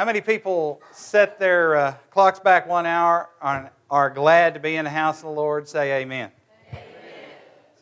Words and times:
How 0.00 0.06
many 0.06 0.22
people 0.22 0.80
set 0.92 1.38
their 1.38 1.76
uh, 1.76 1.94
clocks 2.10 2.40
back 2.40 2.66
one 2.66 2.86
hour 2.86 3.28
and 3.42 3.68
are 3.90 4.08
glad 4.08 4.54
to 4.54 4.60
be 4.60 4.76
in 4.76 4.86
the 4.86 4.90
house 4.90 5.18
of 5.18 5.24
the 5.24 5.30
Lord? 5.30 5.68
Say 5.68 6.00
amen. 6.00 6.30
amen. 6.72 6.82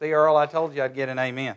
See, 0.00 0.10
Earl, 0.10 0.36
I 0.36 0.46
told 0.46 0.75
you 0.75 0.83
I'd 0.83 0.96
get 0.96 1.08
an 1.08 1.20
amen. 1.20 1.54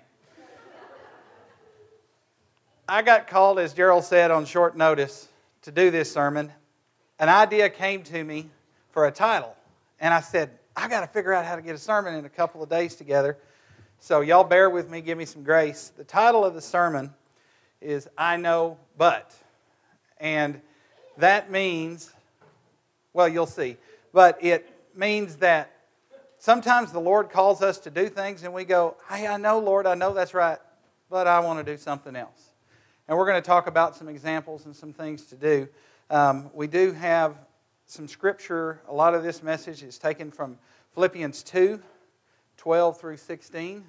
I 2.88 3.02
got 3.02 3.28
called, 3.28 3.58
as 3.58 3.74
Gerald 3.74 4.04
said, 4.04 4.30
on 4.30 4.46
short 4.46 4.78
notice 4.78 5.30
to 5.64 5.72
do 5.72 5.90
this 5.90 6.12
sermon. 6.12 6.52
An 7.18 7.28
idea 7.28 7.68
came 7.68 8.04
to 8.04 8.24
me 8.24 8.52
for 8.92 9.08
a 9.08 9.12
title, 9.12 9.56
and 10.00 10.14
I 10.14 10.22
said, 10.22 10.52
I 10.78 10.88
got 10.88 11.02
to 11.02 11.08
figure 11.08 11.34
out 11.34 11.44
how 11.44 11.56
to 11.56 11.64
get 11.64 11.74
a 11.74 11.80
sermon 11.80 12.14
in 12.14 12.26
a 12.26 12.30
couple 12.30 12.62
of 12.62 12.70
days 12.70 12.94
together. 12.94 13.36
So, 13.98 14.22
y'all 14.22 14.44
bear 14.44 14.70
with 14.70 14.92
me, 14.92 15.02
give 15.02 15.18
me 15.18 15.26
some 15.26 15.42
grace. 15.42 15.92
The 15.98 16.04
title 16.04 16.46
of 16.46 16.54
the 16.54 16.62
sermon 16.62 17.16
is 17.82 18.08
I 18.16 18.38
Know 18.38 18.78
But. 18.96 19.34
And 20.22 20.62
that 21.18 21.52
means, 21.52 22.14
well, 23.12 23.28
you'll 23.28 23.48
see, 23.48 23.76
but 24.14 24.38
it 24.42 24.70
means 24.96 25.38
that 25.38 25.72
sometimes 26.38 26.92
the 26.92 27.00
Lord 27.00 27.32
calls 27.32 27.64
us 27.64 27.80
to 27.80 27.90
do 27.90 28.08
things 28.08 28.44
and 28.44 28.54
we 28.54 28.64
go, 28.64 28.96
Hey, 29.10 29.26
I 29.26 29.38
know, 29.38 29.60
Lord, 29.60 29.88
I 29.88 29.96
know 29.96 30.14
that's 30.14 30.36
right, 30.36 30.60
but 31.10 31.26
I 31.26 31.40
want 31.40 31.66
to 31.66 31.70
do 31.70 31.76
something 31.76 32.16
else. 32.16 32.52
And 33.08 33.18
we're 33.18 33.26
going 33.26 33.42
to 33.42 33.46
talk 33.46 33.66
about 33.66 33.96
some 33.96 34.08
examples 34.08 34.66
and 34.66 34.76
some 34.76 34.94
things 34.94 35.26
to 35.26 35.36
do. 35.36 35.68
Um, 36.12 36.52
we 36.54 36.68
do 36.68 36.94
have 36.94 37.36
some 37.88 38.08
scripture. 38.08 38.80
A 38.88 38.94
lot 38.94 39.16
of 39.16 39.24
this 39.24 39.42
message 39.42 39.82
is 39.82 39.98
taken 39.98 40.30
from 40.30 40.60
Philippians 40.94 41.42
2 41.44 41.82
12 42.58 43.00
through 43.00 43.18
16 43.18 43.84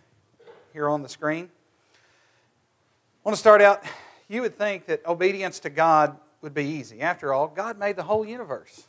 here 0.73 0.89
on 0.89 1.03
the 1.03 1.09
screen. 1.11 1.51
I 1.95 3.29
want 3.29 3.37
to 3.37 3.41
start 3.41 3.61
out 3.61 3.85
you 4.33 4.41
would 4.41 4.57
think 4.57 4.87
that 4.87 5.05
obedience 5.05 5.61
to 5.61 5.69
God 5.69 6.17
would 6.43 6.53
be 6.53 6.65
easy. 6.65 7.01
After 7.01 7.33
all, 7.33 7.49
God 7.49 7.79
made 7.79 7.97
the 7.97 8.03
whole 8.03 8.27
universe. 8.27 8.87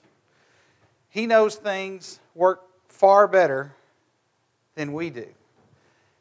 He 1.10 1.28
knows 1.28 1.56
things 1.56 2.20
work 2.36 2.64
far 2.88 3.28
better 3.28 3.74
than 4.76 4.94
we 4.94 5.10
do. 5.12 5.28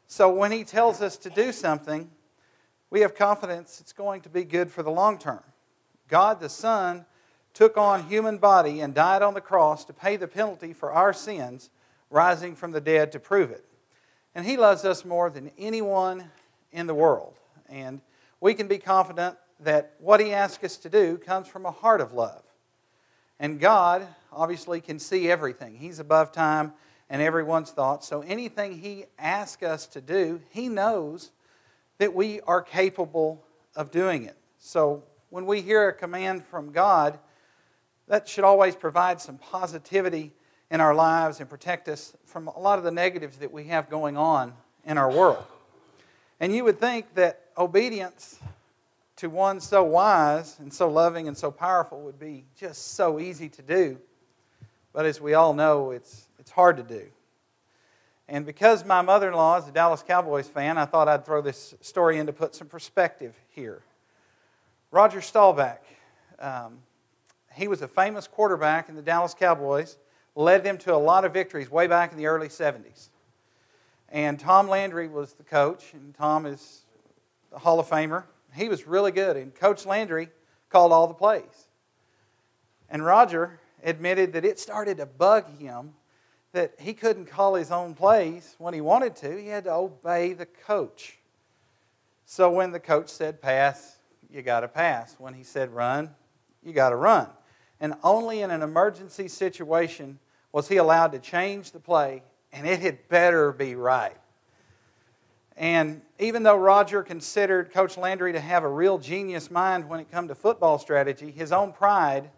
So 0.07 0.31
when 0.31 0.51
He 0.51 0.63
tells 0.63 1.01
us 1.01 1.17
to 1.17 1.29
do 1.29 1.51
something, 1.51 2.09
we 2.91 3.01
have 3.01 3.15
confidence 3.15 3.81
it's 3.81 3.93
going 3.93 4.21
to 4.21 4.29
be 4.29 4.43
good 4.43 4.71
for 4.71 4.83
the 4.83 4.91
long 4.91 5.17
term. 5.17 5.43
God 6.07 6.39
the 6.39 6.49
Son 6.49 7.05
took 7.55 7.77
on 7.77 8.07
human 8.07 8.37
body 8.37 8.81
and 8.81 8.93
died 8.93 9.23
on 9.23 9.33
the 9.33 9.41
cross 9.41 9.85
to 9.85 9.93
pay 9.93 10.15
the 10.15 10.27
penalty 10.27 10.73
for 10.73 10.91
our 10.91 11.13
sins, 11.13 11.71
rising 12.11 12.55
from 12.55 12.71
the 12.71 12.81
dead 12.81 13.11
to 13.11 13.19
prove 13.19 13.49
it. 13.49 13.65
And 14.35 14.45
He 14.45 14.57
loves 14.57 14.85
us 14.85 15.03
more 15.03 15.31
than 15.31 15.51
anyone 15.57 16.29
in 16.71 16.85
the 16.85 16.93
world. 16.93 17.33
And 17.67 18.01
we 18.39 18.53
can 18.53 18.67
be 18.67 18.77
confident 18.77 19.37
that 19.63 19.93
what 19.99 20.19
He 20.19 20.31
asks 20.31 20.63
us 20.63 20.77
to 20.77 20.89
do 20.89 21.17
comes 21.17 21.47
from 21.47 21.65
a 21.65 21.71
heart 21.71 22.01
of 22.01 22.13
love. 22.13 22.43
And 23.39 23.59
God 23.59 24.07
obviously 24.31 24.81
can 24.81 24.99
see 24.99 25.29
everything, 25.29 25.75
He's 25.75 25.99
above 25.99 26.31
time 26.31 26.73
and 27.09 27.21
everyone's 27.21 27.71
thoughts. 27.71 28.07
So 28.07 28.21
anything 28.21 28.79
He 28.79 29.05
asks 29.19 29.63
us 29.63 29.87
to 29.87 30.01
do, 30.01 30.41
He 30.49 30.69
knows 30.69 31.31
that 31.97 32.13
we 32.13 32.41
are 32.41 32.61
capable 32.61 33.43
of 33.75 33.91
doing 33.91 34.23
it. 34.23 34.37
So 34.59 35.03
when 35.29 35.45
we 35.45 35.61
hear 35.61 35.89
a 35.89 35.93
command 35.93 36.45
from 36.45 36.71
God, 36.71 37.19
that 38.07 38.27
should 38.27 38.43
always 38.43 38.75
provide 38.75 39.21
some 39.21 39.37
positivity 39.37 40.31
in 40.69 40.81
our 40.81 40.95
lives 40.95 41.39
and 41.39 41.49
protect 41.49 41.87
us 41.87 42.15
from 42.25 42.47
a 42.47 42.59
lot 42.59 42.77
of 42.77 42.83
the 42.83 42.91
negatives 42.91 43.37
that 43.37 43.51
we 43.51 43.65
have 43.65 43.89
going 43.89 44.17
on 44.17 44.53
in 44.85 44.97
our 44.97 45.11
world. 45.11 45.43
And 46.39 46.53
you 46.53 46.63
would 46.63 46.79
think 46.79 47.13
that 47.15 47.45
obedience 47.57 48.39
to 49.23 49.29
one 49.29 49.61
so 49.61 49.85
wise 49.85 50.59
and 50.59 50.73
so 50.73 50.89
loving 50.89 51.29
and 51.29 51.37
so 51.37 51.49
powerful 51.49 52.01
would 52.01 52.19
be 52.19 52.43
just 52.57 52.95
so 52.95 53.21
easy 53.21 53.47
to 53.47 53.61
do. 53.61 53.97
But 54.91 55.05
as 55.05 55.21
we 55.21 55.33
all 55.33 55.53
know, 55.53 55.91
it's, 55.91 56.27
it's 56.39 56.51
hard 56.51 56.75
to 56.75 56.83
do. 56.83 57.05
And 58.27 58.45
because 58.45 58.83
my 58.83 59.01
mother 59.01 59.29
in 59.29 59.33
law 59.33 59.57
is 59.57 59.65
a 59.65 59.71
Dallas 59.71 60.03
Cowboys 60.05 60.49
fan, 60.49 60.77
I 60.77 60.83
thought 60.83 61.07
I'd 61.07 61.25
throw 61.25 61.41
this 61.41 61.73
story 61.79 62.17
in 62.19 62.25
to 62.25 62.33
put 62.33 62.53
some 62.53 62.67
perspective 62.67 63.33
here. 63.47 63.81
Roger 64.91 65.21
Staubach, 65.21 65.79
um, 66.39 66.79
he 67.53 67.69
was 67.69 67.81
a 67.81 67.87
famous 67.87 68.27
quarterback 68.27 68.89
in 68.89 68.95
the 68.95 69.01
Dallas 69.01 69.33
Cowboys, 69.33 69.97
led 70.35 70.65
them 70.65 70.77
to 70.79 70.93
a 70.93 70.97
lot 70.97 71.23
of 71.23 71.31
victories 71.31 71.71
way 71.71 71.87
back 71.87 72.11
in 72.11 72.17
the 72.17 72.27
early 72.27 72.49
70s. 72.49 73.07
And 74.09 74.37
Tom 74.37 74.67
Landry 74.67 75.07
was 75.07 75.31
the 75.31 75.43
coach, 75.43 75.93
and 75.93 76.13
Tom 76.13 76.45
is 76.45 76.81
a 77.53 77.59
Hall 77.59 77.79
of 77.79 77.87
Famer. 77.87 78.25
He 78.55 78.69
was 78.69 78.87
really 78.87 79.11
good, 79.11 79.37
and 79.37 79.53
Coach 79.53 79.85
Landry 79.85 80.29
called 80.69 80.91
all 80.91 81.07
the 81.07 81.13
plays. 81.13 81.67
And 82.89 83.03
Roger 83.03 83.59
admitted 83.83 84.33
that 84.33 84.45
it 84.45 84.59
started 84.59 84.97
to 84.97 85.05
bug 85.05 85.59
him 85.59 85.93
that 86.51 86.75
he 86.79 86.93
couldn't 86.93 87.25
call 87.25 87.55
his 87.55 87.71
own 87.71 87.95
plays 87.95 88.55
when 88.59 88.73
he 88.73 88.81
wanted 88.81 89.15
to. 89.17 89.39
He 89.39 89.47
had 89.47 89.63
to 89.63 89.73
obey 89.73 90.33
the 90.33 90.45
coach. 90.45 91.17
So 92.25 92.51
when 92.51 92.71
the 92.71 92.79
coach 92.79 93.09
said 93.09 93.41
pass, 93.41 93.97
you 94.31 94.41
got 94.41 94.61
to 94.61 94.67
pass. 94.67 95.15
When 95.17 95.33
he 95.33 95.43
said 95.43 95.71
run, 95.71 96.11
you 96.63 96.71
got 96.73 96.89
to 96.89 96.95
run. 96.95 97.27
And 97.79 97.95
only 98.03 98.41
in 98.41 98.51
an 98.51 98.61
emergency 98.61 99.27
situation 99.27 100.19
was 100.51 100.67
he 100.67 100.77
allowed 100.77 101.11
to 101.13 101.19
change 101.19 101.71
the 101.71 101.79
play 101.79 102.23
and 102.53 102.67
it 102.67 102.79
had 102.79 103.09
better 103.09 103.51
be 103.51 103.75
right. 103.75 104.15
And 105.55 106.01
even 106.17 106.43
though 106.43 106.57
Roger 106.57 107.03
considered 107.03 107.71
Coach 107.71 107.97
Landry 107.97 108.33
to 108.33 108.39
have 108.39 108.63
a 108.63 108.69
real 108.69 108.97
genius 108.97 109.51
mind 109.51 109.87
when 109.87 109.99
it 109.99 110.11
come 110.11 110.27
to 110.27 110.35
football 110.35 110.79
strategy, 110.79 111.31
his 111.31 111.51
own 111.51 111.73
pride 111.73 112.31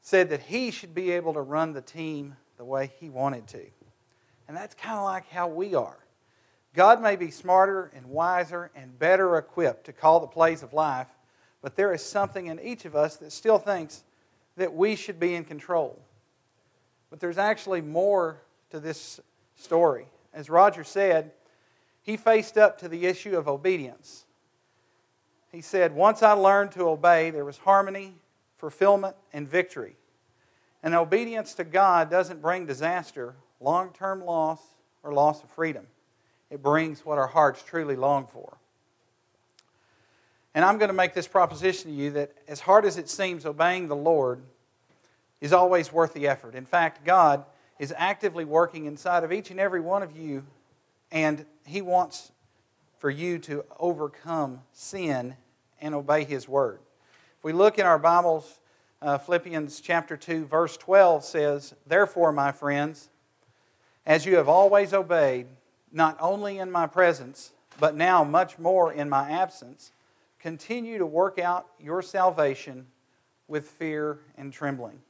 said 0.00 0.30
that 0.30 0.42
he 0.42 0.70
should 0.70 0.94
be 0.94 1.10
able 1.10 1.34
to 1.34 1.42
run 1.42 1.72
the 1.72 1.82
team 1.82 2.36
the 2.56 2.64
way 2.64 2.90
he 2.98 3.10
wanted 3.10 3.46
to. 3.48 3.64
And 4.48 4.56
that's 4.56 4.74
kind 4.74 4.96
of 4.96 5.04
like 5.04 5.28
how 5.28 5.48
we 5.48 5.74
are. 5.74 5.98
God 6.74 7.02
may 7.02 7.16
be 7.16 7.30
smarter 7.30 7.90
and 7.94 8.06
wiser 8.06 8.70
and 8.74 8.98
better 8.98 9.36
equipped 9.36 9.86
to 9.86 9.92
call 9.92 10.20
the 10.20 10.26
plays 10.26 10.62
of 10.62 10.72
life, 10.72 11.08
but 11.62 11.76
there 11.76 11.92
is 11.92 12.02
something 12.02 12.46
in 12.46 12.60
each 12.60 12.84
of 12.84 12.96
us 12.96 13.16
that 13.16 13.32
still 13.32 13.58
thinks 13.58 14.02
that 14.56 14.72
we 14.72 14.96
should 14.96 15.20
be 15.20 15.34
in 15.34 15.44
control. 15.44 16.00
But 17.10 17.20
there's 17.20 17.38
actually 17.38 17.80
more 17.80 18.40
to 18.70 18.80
this 18.80 19.20
story. 19.56 20.06
As 20.32 20.48
Roger 20.48 20.84
said, 20.84 21.32
he 22.02 22.16
faced 22.16 22.56
up 22.56 22.78
to 22.78 22.88
the 22.88 23.06
issue 23.06 23.36
of 23.36 23.48
obedience. 23.48 24.24
He 25.52 25.60
said, 25.60 25.94
Once 25.94 26.22
I 26.22 26.32
learned 26.32 26.72
to 26.72 26.88
obey, 26.88 27.30
there 27.30 27.44
was 27.44 27.58
harmony, 27.58 28.14
fulfillment, 28.58 29.16
and 29.32 29.48
victory. 29.48 29.96
And 30.82 30.94
obedience 30.94 31.54
to 31.54 31.64
God 31.64 32.10
doesn't 32.10 32.40
bring 32.40 32.66
disaster, 32.66 33.34
long 33.60 33.92
term 33.92 34.24
loss, 34.24 34.60
or 35.02 35.12
loss 35.12 35.42
of 35.42 35.50
freedom. 35.50 35.86
It 36.50 36.62
brings 36.62 37.04
what 37.04 37.18
our 37.18 37.26
hearts 37.26 37.62
truly 37.62 37.96
long 37.96 38.26
for. 38.26 38.56
And 40.54 40.64
I'm 40.64 40.78
going 40.78 40.88
to 40.88 40.94
make 40.94 41.14
this 41.14 41.28
proposition 41.28 41.90
to 41.90 41.96
you 41.96 42.10
that 42.12 42.32
as 42.48 42.60
hard 42.60 42.84
as 42.84 42.98
it 42.98 43.08
seems, 43.08 43.46
obeying 43.46 43.88
the 43.88 43.96
Lord 43.96 44.42
is 45.40 45.52
always 45.52 45.92
worth 45.92 46.12
the 46.12 46.26
effort. 46.26 46.54
In 46.54 46.66
fact, 46.66 47.04
God 47.04 47.44
is 47.78 47.94
actively 47.96 48.44
working 48.44 48.86
inside 48.86 49.22
of 49.22 49.32
each 49.32 49.50
and 49.50 49.60
every 49.60 49.80
one 49.80 50.02
of 50.02 50.16
you, 50.16 50.44
and 51.10 51.44
He 51.64 51.82
wants 51.82 52.32
for 52.98 53.10
you 53.10 53.38
to 53.40 53.64
overcome 53.78 54.62
sin 54.72 55.36
and 55.80 55.94
obey 55.94 56.24
His 56.24 56.48
word. 56.48 56.80
If 57.38 57.44
we 57.44 57.52
look 57.52 57.78
in 57.78 57.86
our 57.86 57.98
Bibles, 57.98 58.60
uh, 59.02 59.18
Philippians 59.18 59.80
chapter 59.80 60.16
2, 60.16 60.44
verse 60.44 60.76
12 60.76 61.24
says, 61.24 61.74
Therefore, 61.86 62.32
my 62.32 62.52
friends, 62.52 63.08
as 64.04 64.26
you 64.26 64.36
have 64.36 64.48
always 64.48 64.92
obeyed, 64.92 65.46
not 65.90 66.16
only 66.20 66.58
in 66.58 66.70
my 66.70 66.86
presence, 66.86 67.52
but 67.78 67.96
now 67.96 68.22
much 68.24 68.58
more 68.58 68.92
in 68.92 69.08
my 69.08 69.30
absence, 69.30 69.92
continue 70.38 70.98
to 70.98 71.06
work 71.06 71.38
out 71.38 71.66
your 71.80 72.02
salvation 72.02 72.86
with 73.48 73.68
fear 73.68 74.18
and 74.36 74.52
trembling. 74.52 75.00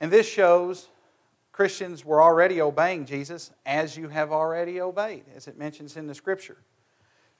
And 0.00 0.10
this 0.10 0.28
shows 0.28 0.88
Christians 1.56 2.04
were 2.04 2.22
already 2.22 2.60
obeying 2.60 3.06
Jesus 3.06 3.50
as 3.64 3.96
you 3.96 4.08
have 4.08 4.30
already 4.30 4.78
obeyed, 4.78 5.24
as 5.34 5.48
it 5.48 5.56
mentions 5.56 5.96
in 5.96 6.06
the 6.06 6.14
scripture. 6.14 6.58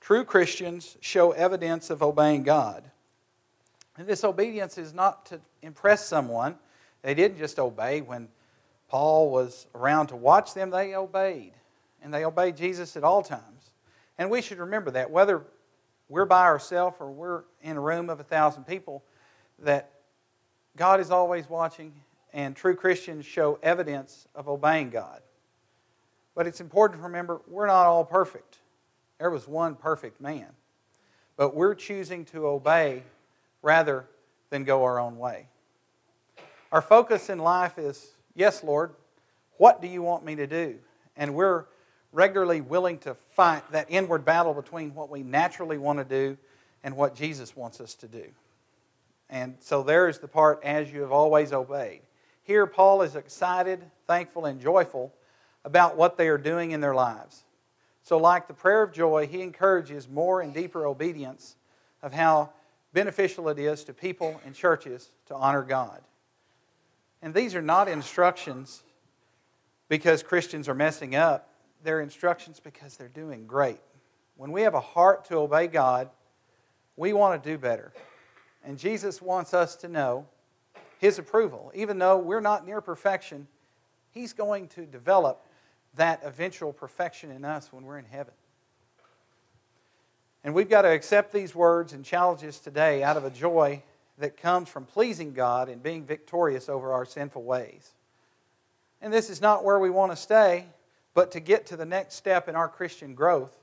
True 0.01 0.23
Christians 0.23 0.97
show 1.01 1.33
evidence 1.33 1.91
of 1.91 2.01
obeying 2.01 2.41
God. 2.41 2.83
And 3.95 4.07
this 4.07 4.23
obedience 4.23 4.79
is 4.79 4.91
not 4.91 5.27
to 5.27 5.39
impress 5.61 6.07
someone. 6.07 6.55
They 7.03 7.13
didn't 7.13 7.37
just 7.37 7.59
obey 7.59 8.01
when 8.01 8.29
Paul 8.87 9.29
was 9.29 9.67
around 9.75 10.07
to 10.07 10.15
watch 10.15 10.55
them, 10.55 10.71
they 10.71 10.95
obeyed. 10.95 11.53
And 12.01 12.11
they 12.11 12.25
obeyed 12.25 12.57
Jesus 12.57 12.97
at 12.97 13.03
all 13.03 13.21
times. 13.21 13.69
And 14.17 14.31
we 14.31 14.41
should 14.41 14.57
remember 14.57 14.89
that, 14.89 15.11
whether 15.11 15.43
we're 16.09 16.25
by 16.25 16.45
ourselves 16.45 16.97
or 16.99 17.11
we're 17.11 17.43
in 17.61 17.77
a 17.77 17.81
room 17.81 18.09
of 18.09 18.19
a 18.19 18.23
thousand 18.23 18.63
people, 18.63 19.03
that 19.59 19.91
God 20.75 20.99
is 20.99 21.11
always 21.11 21.47
watching 21.47 21.93
and 22.33 22.55
true 22.55 22.75
Christians 22.75 23.25
show 23.25 23.59
evidence 23.63 24.27
of 24.35 24.47
obeying 24.47 24.89
God. 24.89 25.21
But 26.35 26.47
it's 26.47 26.61
important 26.61 26.99
to 26.99 27.03
remember 27.03 27.41
we're 27.47 27.67
not 27.67 27.85
all 27.85 28.05
perfect. 28.05 28.57
There 29.19 29.31
was 29.31 29.47
one 29.47 29.75
perfect 29.75 30.21
man. 30.21 30.47
But 31.35 31.55
we're 31.55 31.75
choosing 31.75 32.25
to 32.25 32.47
obey 32.47 33.03
rather 33.61 34.05
than 34.49 34.63
go 34.63 34.83
our 34.83 34.99
own 34.99 35.17
way. 35.17 35.47
Our 36.71 36.81
focus 36.81 37.29
in 37.29 37.39
life 37.39 37.77
is 37.77 38.11
yes, 38.35 38.63
Lord, 38.63 38.91
what 39.57 39.81
do 39.81 39.87
you 39.87 40.01
want 40.01 40.23
me 40.23 40.35
to 40.35 40.47
do? 40.47 40.75
And 41.15 41.33
we're 41.33 41.65
regularly 42.11 42.61
willing 42.61 42.99
to 42.99 43.15
fight 43.31 43.69
that 43.71 43.87
inward 43.89 44.25
battle 44.25 44.53
between 44.53 44.93
what 44.93 45.09
we 45.09 45.23
naturally 45.23 45.77
want 45.77 45.99
to 45.99 46.05
do 46.05 46.37
and 46.83 46.95
what 46.95 47.15
Jesus 47.15 47.55
wants 47.55 47.81
us 47.81 47.95
to 47.95 48.07
do. 48.07 48.25
And 49.29 49.57
so 49.59 49.83
there 49.83 50.07
is 50.07 50.19
the 50.19 50.27
part, 50.27 50.63
as 50.63 50.91
you 50.91 51.01
have 51.01 51.11
always 51.11 51.51
obeyed. 51.51 52.01
Here, 52.47 52.65
Paul 52.65 53.01
is 53.01 53.17
excited, 53.17 53.83
thankful, 54.07 54.45
and 54.45 54.61
joyful 54.61 55.13
about 55.65 55.97
what 55.97 56.15
they 56.15 56.29
are 56.29 56.37
doing 56.37 56.71
in 56.71 56.79
their 56.79 56.95
lives. 56.95 57.43
So, 58.03 58.17
like 58.17 58.47
the 58.47 58.53
prayer 58.53 58.83
of 58.83 58.93
joy, 58.93 59.27
he 59.27 59.41
encourages 59.41 60.07
more 60.07 60.39
and 60.39 60.53
deeper 60.53 60.87
obedience 60.87 61.57
of 62.01 62.13
how 62.13 62.53
beneficial 62.93 63.49
it 63.49 63.59
is 63.59 63.83
to 63.83 63.93
people 63.93 64.39
and 64.45 64.55
churches 64.55 65.11
to 65.25 65.35
honor 65.35 65.61
God. 65.61 65.99
And 67.21 67.33
these 67.33 67.53
are 67.53 67.61
not 67.61 67.89
instructions 67.89 68.81
because 69.89 70.23
Christians 70.23 70.69
are 70.69 70.73
messing 70.73 71.15
up, 71.15 71.49
they're 71.83 71.99
instructions 71.99 72.61
because 72.61 72.95
they're 72.95 73.09
doing 73.09 73.45
great. 73.45 73.81
When 74.37 74.53
we 74.53 74.61
have 74.61 74.73
a 74.73 74.79
heart 74.79 75.25
to 75.25 75.35
obey 75.35 75.67
God, 75.67 76.09
we 76.95 77.11
want 77.11 77.43
to 77.43 77.49
do 77.49 77.57
better. 77.57 77.91
And 78.63 78.79
Jesus 78.79 79.21
wants 79.21 79.53
us 79.53 79.75
to 79.77 79.89
know 79.89 80.27
His 80.99 81.19
approval. 81.19 81.71
Even 81.75 81.99
though 81.99 82.17
we're 82.17 82.41
not 82.41 82.65
near 82.65 82.81
perfection, 82.81 83.47
He's 84.11 84.33
going 84.33 84.67
to 84.69 84.85
develop 84.85 85.45
that 85.95 86.21
eventual 86.23 86.73
perfection 86.73 87.31
in 87.31 87.45
us 87.45 87.71
when 87.71 87.83
we're 87.83 87.99
in 87.99 88.05
heaven. 88.05 88.33
And 90.43 90.53
we've 90.53 90.69
got 90.69 90.83
to 90.83 90.89
accept 90.89 91.33
these 91.33 91.53
words 91.53 91.93
and 91.93 92.05
challenges 92.05 92.59
today 92.59 93.03
out 93.03 93.17
of 93.17 93.25
a 93.25 93.29
joy 93.29 93.83
that 94.17 94.37
comes 94.37 94.69
from 94.69 94.85
pleasing 94.85 95.33
God 95.33 95.69
and 95.69 95.83
being 95.83 96.05
victorious 96.05 96.69
over 96.69 96.93
our 96.93 97.05
sinful 97.05 97.43
ways. 97.43 97.91
And 99.01 99.13
this 99.13 99.29
is 99.29 99.41
not 99.41 99.63
where 99.63 99.77
we 99.77 99.89
want 99.89 100.11
to 100.11 100.15
stay, 100.15 100.65
but 101.13 101.31
to 101.31 101.39
get 101.39 101.65
to 101.67 101.75
the 101.75 101.85
next 101.85 102.15
step 102.15 102.47
in 102.47 102.55
our 102.55 102.67
Christian 102.67 103.13
growth, 103.13 103.55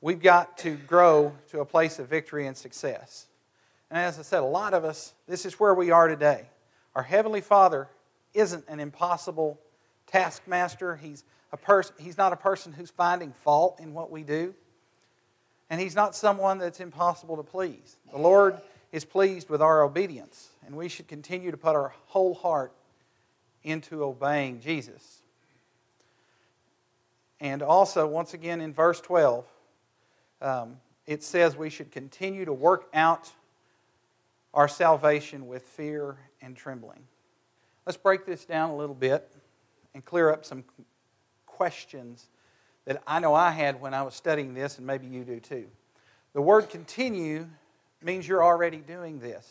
we've 0.00 0.20
got 0.20 0.58
to 0.58 0.76
grow 0.76 1.34
to 1.50 1.60
a 1.60 1.64
place 1.64 1.98
of 1.98 2.08
victory 2.08 2.46
and 2.46 2.56
success. 2.56 3.26
And 3.90 3.98
as 3.98 4.18
I 4.18 4.22
said, 4.22 4.40
a 4.40 4.46
lot 4.46 4.74
of 4.74 4.84
us, 4.84 5.14
this 5.28 5.46
is 5.46 5.60
where 5.60 5.74
we 5.74 5.90
are 5.90 6.08
today. 6.08 6.48
Our 6.94 7.02
Heavenly 7.02 7.40
Father 7.40 7.88
isn't 8.34 8.64
an 8.68 8.80
impossible 8.80 9.60
taskmaster. 10.06 10.96
He's, 10.96 11.24
a 11.52 11.56
pers- 11.56 11.92
he's 11.98 12.18
not 12.18 12.32
a 12.32 12.36
person 12.36 12.72
who's 12.72 12.90
finding 12.90 13.32
fault 13.32 13.78
in 13.80 13.94
what 13.94 14.10
we 14.10 14.22
do. 14.22 14.54
And 15.68 15.80
He's 15.80 15.96
not 15.96 16.14
someone 16.14 16.58
that's 16.58 16.80
impossible 16.80 17.36
to 17.36 17.42
please. 17.42 17.96
The 18.12 18.18
Lord 18.18 18.60
is 18.92 19.04
pleased 19.04 19.48
with 19.48 19.60
our 19.60 19.82
obedience, 19.82 20.50
and 20.64 20.76
we 20.76 20.88
should 20.88 21.08
continue 21.08 21.50
to 21.50 21.56
put 21.56 21.74
our 21.74 21.92
whole 22.06 22.34
heart 22.34 22.72
into 23.64 24.04
obeying 24.04 24.60
Jesus. 24.60 25.22
And 27.40 27.62
also, 27.62 28.06
once 28.06 28.32
again, 28.32 28.60
in 28.60 28.72
verse 28.72 29.00
12, 29.00 29.44
um, 30.40 30.76
it 31.06 31.22
says 31.22 31.56
we 31.56 31.68
should 31.68 31.90
continue 31.90 32.44
to 32.44 32.52
work 32.52 32.88
out 32.94 33.32
our 34.56 34.68
salvation 34.68 35.46
with 35.46 35.62
fear 35.62 36.16
and 36.40 36.56
trembling. 36.56 37.04
Let's 37.84 37.98
break 37.98 38.24
this 38.24 38.46
down 38.46 38.70
a 38.70 38.76
little 38.76 38.94
bit 38.94 39.30
and 39.94 40.02
clear 40.02 40.32
up 40.32 40.46
some 40.46 40.64
questions 41.44 42.26
that 42.86 43.02
I 43.06 43.20
know 43.20 43.34
I 43.34 43.50
had 43.50 43.82
when 43.82 43.92
I 43.92 44.02
was 44.02 44.14
studying 44.14 44.54
this, 44.54 44.78
and 44.78 44.86
maybe 44.86 45.06
you 45.06 45.24
do 45.24 45.40
too. 45.40 45.66
The 46.32 46.40
word 46.40 46.70
continue 46.70 47.46
means 48.02 48.26
you're 48.26 48.42
already 48.42 48.78
doing 48.78 49.18
this. 49.18 49.46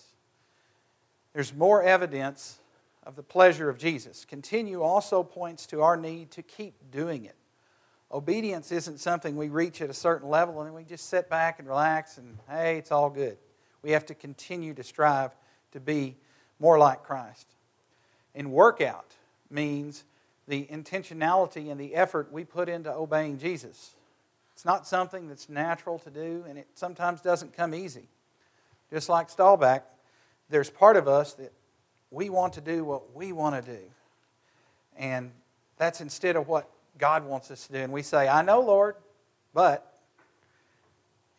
There's 1.34 1.54
more 1.54 1.84
evidence 1.84 2.58
of 3.04 3.16
the 3.16 3.24
pleasure 3.24 3.69
of 3.69 3.78
Jesus. 3.78 4.25
Continue 4.25 4.81
also 4.81 5.22
points 5.22 5.68
to 5.68 5.84
our 5.84 5.98
need 5.98 6.31
to 6.31 6.42
keep 6.42 6.74
doing 6.92 7.25
it. 7.25 7.36
Obedience 8.12 8.72
isn't 8.72 9.00
something 9.00 9.36
we 9.36 9.50
reach 9.50 9.81
at 9.81 9.90
a 9.90 9.94
certain 9.94 10.30
level 10.30 10.60
and 10.62 10.68
then 10.68 10.74
we 10.74 10.84
just 10.84 11.10
sit 11.10 11.30
back 11.30 11.60
and 11.60 11.68
relax 11.68 12.18
and, 12.18 12.38
hey, 12.50 12.78
it's 12.78 12.92
all 12.92 13.10
good. 13.10 13.38
We 13.86 13.92
have 13.92 14.08
to 14.08 14.16
continue 14.16 14.74
to 14.74 14.84
strive 14.84 15.30
to 15.72 15.80
be 15.80 16.16
more 16.60 16.80
like 16.80 17.04
Christ. 17.04 17.46
And 18.34 18.52
workout 18.52 19.14
means 19.52 20.04
the 20.48 20.66
intentionality 20.72 21.70
and 21.70 21.80
the 21.80 21.94
effort 21.94 22.32
we 22.32 22.46
put 22.46 22.68
into 22.68 22.92
obeying 22.92 23.38
Jesus. 23.38 23.94
It's 24.54 24.66
not 24.66 24.88
something 24.88 25.28
that's 25.28 25.50
natural 25.50 26.00
to 26.00 26.10
do, 26.10 26.46
and 26.50 26.58
it 26.58 26.66
sometimes 26.74 27.22
doesn't 27.22 27.56
come 27.56 27.76
easy. 27.76 28.08
Just 28.90 29.08
like 29.08 29.30
Staubach, 29.30 29.84
there's 30.50 30.72
part 30.72 30.98
of 30.98 31.08
us 31.08 31.34
that 31.34 31.54
we 32.10 32.32
want 32.32 32.54
to 32.54 32.62
do 32.62 32.84
what 32.84 33.16
we 33.16 33.34
want 33.34 33.64
to 33.64 33.72
do. 33.72 33.84
And 34.98 35.30
that's 35.78 36.02
instead 36.02 36.36
of 36.36 36.48
what 36.48 36.68
God 36.98 37.24
wants 37.24 37.52
us 37.52 37.68
to 37.68 37.74
do. 37.74 37.80
And 37.82 37.94
we 37.94 38.02
say, 38.02 38.28
I 38.28 38.42
know, 38.42 38.62
Lord, 38.62 38.96
but, 39.54 39.94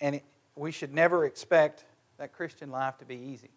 and 0.01 0.15
it, 0.15 0.25
we 0.55 0.71
should 0.71 0.95
never 0.95 1.25
expect 1.25 1.83
that 2.19 2.33
Christian 2.33 2.71
life 2.71 2.99
to 2.99 3.05
be 3.05 3.17
easy. 3.17 3.51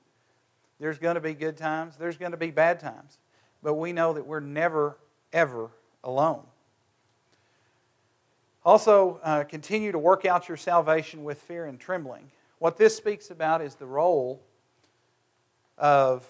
There's 0.79 0.97
going 0.97 1.15
to 1.15 1.21
be 1.21 1.33
good 1.33 1.57
times, 1.57 1.95
there's 1.97 2.17
going 2.17 2.31
to 2.31 2.37
be 2.37 2.51
bad 2.51 2.79
times, 2.79 3.17
but 3.61 3.73
we 3.73 3.91
know 3.91 4.13
that 4.13 4.25
we're 4.25 4.39
never 4.39 4.97
ever 5.33 5.69
alone. 6.03 6.43
Also, 8.65 9.19
uh, 9.23 9.43
continue 9.43 9.91
to 9.91 9.99
work 9.99 10.25
out 10.25 10.47
your 10.47 10.57
salvation 10.57 11.23
with 11.23 11.41
fear 11.41 11.65
and 11.65 11.79
trembling. 11.79 12.29
What 12.59 12.77
this 12.77 12.95
speaks 12.95 13.31
about 13.31 13.61
is 13.61 13.75
the 13.75 13.85
role 13.85 14.41
of 15.77 16.27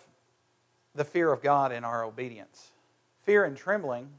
the 0.96 1.04
fear 1.04 1.32
of 1.32 1.42
God 1.42 1.72
in 1.72 1.84
our 1.84 2.04
obedience. 2.04 2.72
Fear 3.25 3.46
and 3.46 3.58
trembling 3.58 4.10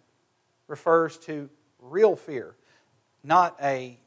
refers 0.67 1.19
to 1.19 1.49
real 1.81 2.17
fear, 2.17 2.55
not 3.23 3.57
a 3.63 3.99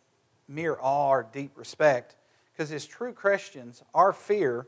mere 0.47 0.77
awe 0.79 1.09
or 1.09 1.27
deep 1.31 1.57
respect. 1.57 2.15
Because 2.53 2.71
as 2.71 2.85
true 2.85 3.13
Christians, 3.13 3.83
our 3.93 4.13
fear 4.13 4.67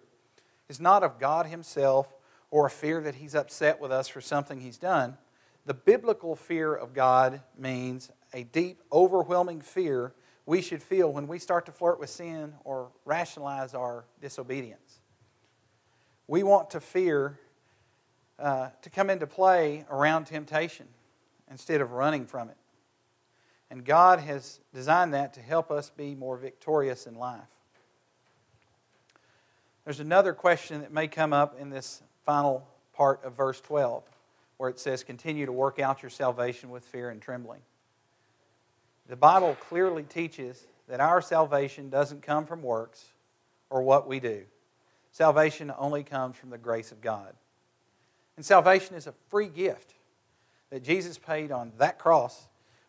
is 0.67 0.79
not 0.79 1.03
of 1.03 1.19
God 1.19 1.45
Himself 1.45 2.13
or 2.49 2.65
a 2.65 2.71
fear 2.71 3.01
that 3.01 3.15
He's 3.15 3.35
upset 3.35 3.79
with 3.79 3.91
us 3.91 4.07
for 4.07 4.21
something 4.21 4.59
He's 4.59 4.77
done. 4.77 5.17
The 5.65 5.73
biblical 5.73 6.35
fear 6.35 6.73
of 6.73 6.93
God 6.93 7.41
means 7.57 8.11
a 8.33 8.43
deep, 8.43 8.81
overwhelming 8.91 9.61
fear 9.61 10.13
we 10.45 10.61
should 10.61 10.83
feel 10.83 11.11
when 11.11 11.27
we 11.27 11.39
start 11.39 11.65
to 11.65 11.71
flirt 11.71 11.99
with 11.99 12.09
sin 12.09 12.53
or 12.63 12.91
rationalize 13.03 13.73
our 13.73 14.05
disobedience. 14.21 14.99
We 16.27 16.43
want 16.43 16.71
to 16.71 16.79
fear 16.79 17.39
uh, 18.37 18.69
to 18.81 18.89
come 18.89 19.09
into 19.09 19.25
play 19.25 19.85
around 19.89 20.25
temptation 20.25 20.87
instead 21.49 21.81
of 21.81 21.91
running 21.91 22.25
from 22.25 22.49
it. 22.49 22.57
And 23.71 23.83
God 23.83 24.19
has 24.19 24.59
designed 24.73 25.13
that 25.13 25.33
to 25.33 25.39
help 25.39 25.71
us 25.71 25.89
be 25.89 26.13
more 26.13 26.37
victorious 26.37 27.07
in 27.07 27.15
life. 27.15 27.54
There's 29.85 29.99
another 29.99 30.33
question 30.33 30.81
that 30.81 30.91
may 30.91 31.07
come 31.07 31.31
up 31.31 31.59
in 31.59 31.69
this 31.69 32.01
final 32.25 32.67
part 32.93 33.23
of 33.23 33.33
verse 33.33 33.61
12 33.61 34.03
where 34.57 34.69
it 34.69 34.79
says, 34.79 35.03
Continue 35.03 35.45
to 35.45 35.51
work 35.51 35.79
out 35.79 36.01
your 36.01 36.09
salvation 36.09 36.71
with 36.71 36.83
fear 36.83 37.11
and 37.11 37.21
trembling. 37.21 37.61
The 39.07 39.15
Bible 39.15 39.55
clearly 39.69 40.01
teaches 40.01 40.65
that 40.87 40.99
our 40.99 41.21
salvation 41.21 41.91
doesn't 41.91 42.23
come 42.23 42.47
from 42.47 42.63
works 42.63 43.05
or 43.69 43.83
what 43.83 44.07
we 44.07 44.19
do. 44.19 44.45
Salvation 45.11 45.71
only 45.77 46.03
comes 46.03 46.35
from 46.35 46.49
the 46.49 46.57
grace 46.57 46.91
of 46.91 46.99
God. 46.99 47.35
And 48.37 48.45
salvation 48.45 48.95
is 48.95 49.05
a 49.05 49.13
free 49.29 49.47
gift 49.47 49.93
that 50.71 50.83
Jesus 50.83 51.19
paid 51.19 51.51
on 51.51 51.71
that 51.77 51.99
cross 51.99 52.47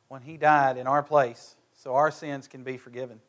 when 0.08 0.22
he 0.22 0.38
died 0.38 0.78
in 0.78 0.86
our 0.86 1.02
place 1.02 1.56
so 1.74 1.94
our 1.94 2.10
sins 2.10 2.48
can 2.48 2.62
be 2.62 2.78
forgiven. 2.78 3.20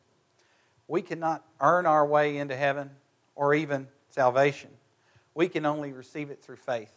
We 0.88 1.02
cannot 1.02 1.44
earn 1.60 1.84
our 1.84 2.06
way 2.06 2.38
into 2.38 2.56
heaven 2.56 2.90
or 3.38 3.54
even 3.54 3.86
salvation. 4.10 4.68
We 5.32 5.48
can 5.48 5.64
only 5.64 5.92
receive 5.92 6.30
it 6.30 6.42
through 6.42 6.56
faith. 6.56 6.92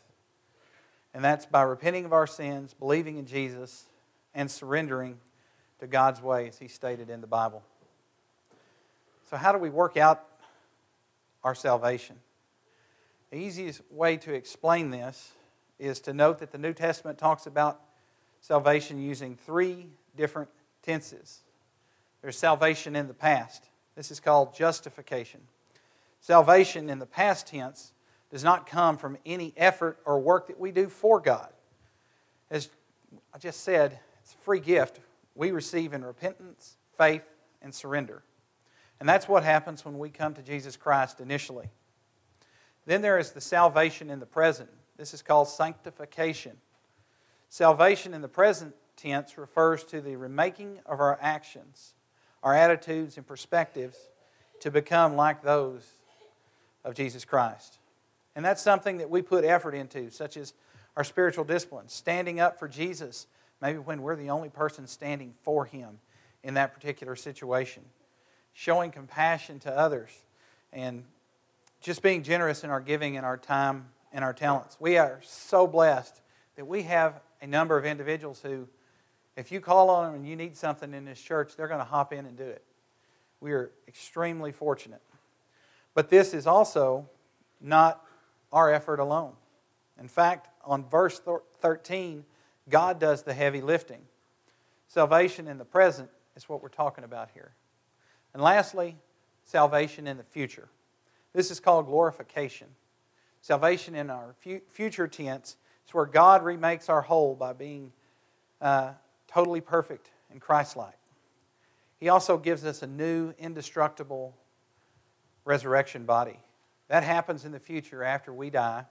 And 1.13 1.23
that's 1.23 1.45
by 1.45 1.61
repenting 1.61 2.03
of 2.03 2.13
our 2.13 2.25
sins, 2.25 2.73
believing 2.73 3.17
in 3.17 3.27
Jesus, 3.27 3.85
and 4.33 4.49
surrendering 4.49 5.19
to 5.79 5.87
God's 5.87 6.19
way, 6.19 6.47
as 6.47 6.57
He 6.57 6.67
stated 6.67 7.11
in 7.11 7.21
the 7.21 7.27
Bible. 7.27 7.63
So, 9.29 9.37
how 9.37 9.51
do 9.51 9.59
we 9.59 9.69
work 9.69 9.97
out 9.97 10.25
our 11.43 11.53
salvation? 11.53 12.15
The 13.29 13.37
easiest 13.37 13.81
way 13.91 14.17
to 14.17 14.33
explain 14.33 14.89
this 14.89 15.33
is 15.77 15.99
to 16.01 16.13
note 16.13 16.39
that 16.39 16.51
the 16.51 16.57
New 16.57 16.73
Testament 16.73 17.19
talks 17.19 17.45
about 17.45 17.79
salvation 18.39 18.99
using 18.99 19.35
three 19.35 19.89
different 20.17 20.49
tenses. 20.81 21.41
There's 22.23 22.37
salvation 22.37 22.95
in 22.95 23.07
the 23.07 23.13
past. 23.13 23.63
This 23.95 24.09
is 24.09 24.19
called 24.19 24.55
justification. 24.55 25.41
Salvation 26.21 26.89
in 26.89 26.99
the 26.99 27.05
past 27.05 27.47
tense 27.47 27.93
does 28.29 28.43
not 28.43 28.67
come 28.67 28.95
from 28.97 29.17
any 29.25 29.53
effort 29.57 29.99
or 30.05 30.19
work 30.19 30.47
that 30.47 30.59
we 30.59 30.71
do 30.71 30.87
for 30.87 31.19
God. 31.19 31.49
As 32.49 32.69
I 33.33 33.39
just 33.39 33.61
said, 33.61 33.99
it's 34.21 34.33
a 34.33 34.37
free 34.37 34.59
gift 34.59 34.99
we 35.35 35.51
receive 35.51 35.93
in 35.93 36.05
repentance, 36.05 36.77
faith, 36.97 37.25
and 37.61 37.73
surrender. 37.73 38.23
And 38.99 39.09
that's 39.09 39.27
what 39.27 39.43
happens 39.43 39.83
when 39.83 39.97
we 39.97 40.09
come 40.09 40.35
to 40.35 40.43
Jesus 40.43 40.77
Christ 40.77 41.19
initially. 41.19 41.69
Then 42.85 43.01
there 43.01 43.17
is 43.17 43.31
the 43.31 43.41
salvation 43.41 44.11
in 44.11 44.19
the 44.19 44.25
present. 44.27 44.69
This 44.97 45.15
is 45.15 45.23
called 45.23 45.47
sanctification. 45.47 46.57
Salvation 47.49 48.13
in 48.13 48.21
the 48.21 48.27
present 48.27 48.75
tense 48.95 49.39
refers 49.39 49.83
to 49.85 50.01
the 50.01 50.15
remaking 50.15 50.79
of 50.85 50.99
our 50.99 51.17
actions, 51.19 51.95
our 52.43 52.55
attitudes, 52.55 53.17
and 53.17 53.25
perspectives 53.25 53.97
to 54.59 54.69
become 54.69 55.15
like 55.15 55.41
those 55.41 56.00
of 56.83 56.95
Jesus 56.95 57.25
Christ. 57.25 57.77
And 58.35 58.45
that's 58.45 58.61
something 58.61 58.97
that 58.97 59.09
we 59.09 59.21
put 59.21 59.43
effort 59.43 59.73
into, 59.73 60.09
such 60.09 60.37
as 60.37 60.53
our 60.95 61.03
spiritual 61.03 61.43
disciplines, 61.43 61.93
standing 61.93 62.39
up 62.39 62.59
for 62.59 62.67
Jesus, 62.67 63.27
maybe 63.61 63.79
when 63.79 64.01
we're 64.01 64.15
the 64.15 64.29
only 64.29 64.49
person 64.49 64.87
standing 64.87 65.33
for 65.43 65.65
Him 65.65 65.99
in 66.43 66.55
that 66.55 66.73
particular 66.73 67.15
situation, 67.15 67.83
showing 68.53 68.91
compassion 68.91 69.59
to 69.59 69.77
others, 69.77 70.09
and 70.73 71.03
just 71.81 72.01
being 72.01 72.23
generous 72.23 72.63
in 72.63 72.69
our 72.69 72.81
giving 72.81 73.17
and 73.17 73.25
our 73.25 73.37
time 73.37 73.85
and 74.13 74.23
our 74.23 74.33
talents. 74.33 74.77
We 74.79 74.97
are 74.97 75.19
so 75.23 75.67
blessed 75.67 76.21
that 76.55 76.65
we 76.65 76.83
have 76.83 77.19
a 77.41 77.47
number 77.47 77.77
of 77.77 77.85
individuals 77.85 78.41
who, 78.41 78.67
if 79.35 79.51
you 79.51 79.61
call 79.61 79.89
on 79.89 80.05
them 80.05 80.15
and 80.15 80.27
you 80.27 80.35
need 80.35 80.55
something 80.55 80.93
in 80.93 81.05
this 81.05 81.19
church, 81.19 81.55
they're 81.55 81.67
going 81.67 81.79
to 81.79 81.85
hop 81.85 82.13
in 82.13 82.25
and 82.25 82.37
do 82.37 82.43
it. 82.43 82.63
We 83.39 83.53
are 83.53 83.71
extremely 83.87 84.51
fortunate. 84.51 85.01
But 85.93 86.09
this 86.09 86.33
is 86.33 86.47
also 86.47 87.09
not 87.59 88.03
our 88.51 88.73
effort 88.73 88.99
alone. 88.99 89.33
In 89.99 90.07
fact, 90.07 90.49
on 90.65 90.85
verse 90.89 91.21
13, 91.61 92.25
God 92.69 92.99
does 92.99 93.23
the 93.23 93.33
heavy 93.33 93.61
lifting. 93.61 94.01
Salvation 94.87 95.47
in 95.47 95.57
the 95.57 95.65
present 95.65 96.09
is 96.35 96.49
what 96.49 96.61
we're 96.61 96.69
talking 96.69 97.03
about 97.03 97.29
here. 97.33 97.53
And 98.33 98.41
lastly, 98.41 98.97
salvation 99.45 100.07
in 100.07 100.17
the 100.17 100.23
future. 100.23 100.69
This 101.33 101.51
is 101.51 101.59
called 101.59 101.85
glorification. 101.85 102.67
Salvation 103.41 103.95
in 103.95 104.09
our 104.09 104.35
future 104.69 105.07
tense 105.07 105.57
is 105.87 105.93
where 105.93 106.05
God 106.05 106.43
remakes 106.43 106.89
our 106.89 107.01
whole 107.01 107.35
by 107.35 107.53
being 107.53 107.91
uh, 108.61 108.91
totally 109.27 109.61
perfect 109.61 110.11
and 110.31 110.39
Christ 110.39 110.75
like. 110.75 110.97
He 111.99 112.09
also 112.09 112.37
gives 112.37 112.65
us 112.65 112.81
a 112.81 112.87
new, 112.87 113.33
indestructible 113.39 114.35
resurrection 115.45 116.05
body. 116.05 116.39
That 116.87 117.03
happens 117.03 117.45
in 117.45 117.51
the 117.51 117.59
future 117.59 118.03
after 118.03 118.33
we 118.33 118.49
die 118.49 118.85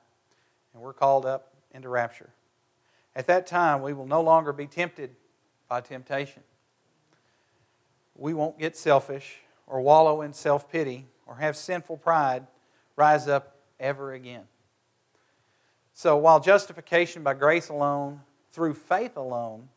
and 0.73 0.83
we're 0.83 0.93
called 0.93 1.27
up 1.27 1.53
into 1.73 1.89
rapture. 1.89 2.31
At 3.15 3.27
that 3.27 3.47
time, 3.47 3.83
we 3.83 3.93
will 3.93 4.07
no 4.07 4.21
longer 4.21 4.53
be 4.53 4.67
tempted 4.67 5.15
by 5.69 5.81
temptation. 5.81 6.43
We 8.15 8.35
won't 8.35 8.59
get 8.59 8.77
selfish 8.77 9.39
or 9.67 9.81
wallow 9.81 10.23
in 10.23 10.33
self 10.33 10.71
pity 10.71 11.07
or 11.27 11.37
have 11.37 11.57
sinful 11.57 11.99
pride 11.99 12.47
rise 12.97 13.29
up 13.29 13.57
ever 13.79 14.13
again. 14.13 14.45
So, 15.95 16.17
while 16.17 16.41
justification 16.41 17.23
by 17.23 17.35
grace 17.35 17.69
alone, 17.69 18.21
through 18.53 18.75
faith 18.75 19.17
alone, 19.17 19.69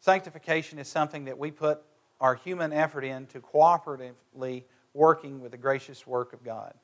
sanctification 0.00 0.78
is 0.78 0.88
something 0.88 1.24
that 1.26 1.38
we 1.38 1.50
put 1.50 1.82
our 2.20 2.34
human 2.34 2.72
effort 2.72 3.04
in 3.04 3.26
to 3.26 3.40
cooperatively 3.40 4.64
working 4.94 5.40
with 5.40 5.52
the 5.52 5.58
gracious 5.58 6.06
work 6.06 6.32
of 6.32 6.42
God. 6.42 6.74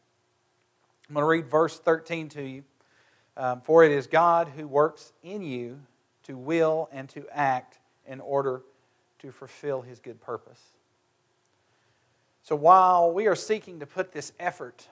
I'm 1.08 1.14
going 1.14 1.22
to 1.22 1.28
read 1.28 1.48
verse 1.48 1.78
13 1.78 2.28
to 2.30 2.42
you. 2.42 2.64
Um, 3.36 3.60
For 3.60 3.84
it 3.84 3.92
is 3.92 4.06
God 4.06 4.48
who 4.56 4.66
works 4.66 5.12
in 5.22 5.42
you 5.42 5.80
to 6.24 6.36
will 6.36 6.88
and 6.90 7.08
to 7.10 7.26
act 7.30 7.78
in 8.06 8.20
order 8.20 8.62
to 9.20 9.30
fulfill 9.30 9.82
his 9.82 10.00
good 10.00 10.20
purpose. 10.20 10.60
So 12.42 12.56
while 12.56 13.12
we 13.12 13.26
are 13.26 13.34
seeking 13.34 13.80
to 13.80 13.86
put 13.86 14.12
this 14.12 14.32
effort 14.38 14.88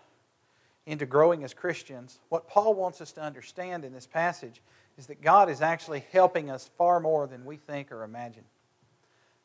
into 0.87 1.06
growing 1.06 1.44
as 1.44 1.54
Christians, 1.54 2.18
what 2.28 2.49
Paul 2.49 2.75
wants 2.75 3.00
us 3.00 3.12
to 3.12 3.23
understand 3.23 3.85
in 3.85 3.92
this 3.92 4.06
passage 4.06 4.61
is 4.99 5.06
that 5.06 5.23
God 5.23 5.49
is 5.49 5.62
actually 5.62 6.04
helping 6.12 6.50
us 6.50 6.71
far 6.76 7.00
more 7.00 7.26
than 7.26 7.44
we 7.44 7.56
think 7.56 7.90
or 7.90 8.04
imagine. 8.04 8.44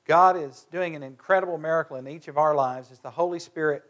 God 0.10 0.38
is 0.38 0.66
doing 0.72 0.96
an 0.96 1.04
incredible 1.04 1.60
miracle 1.60 1.96
in 1.96 2.08
each 2.08 2.28
of 2.28 2.36
our 2.36 2.56
lives 2.56 2.92
as 2.92 2.98
the 2.98 3.12
Holy 3.12 3.38
Spirit 3.38 3.84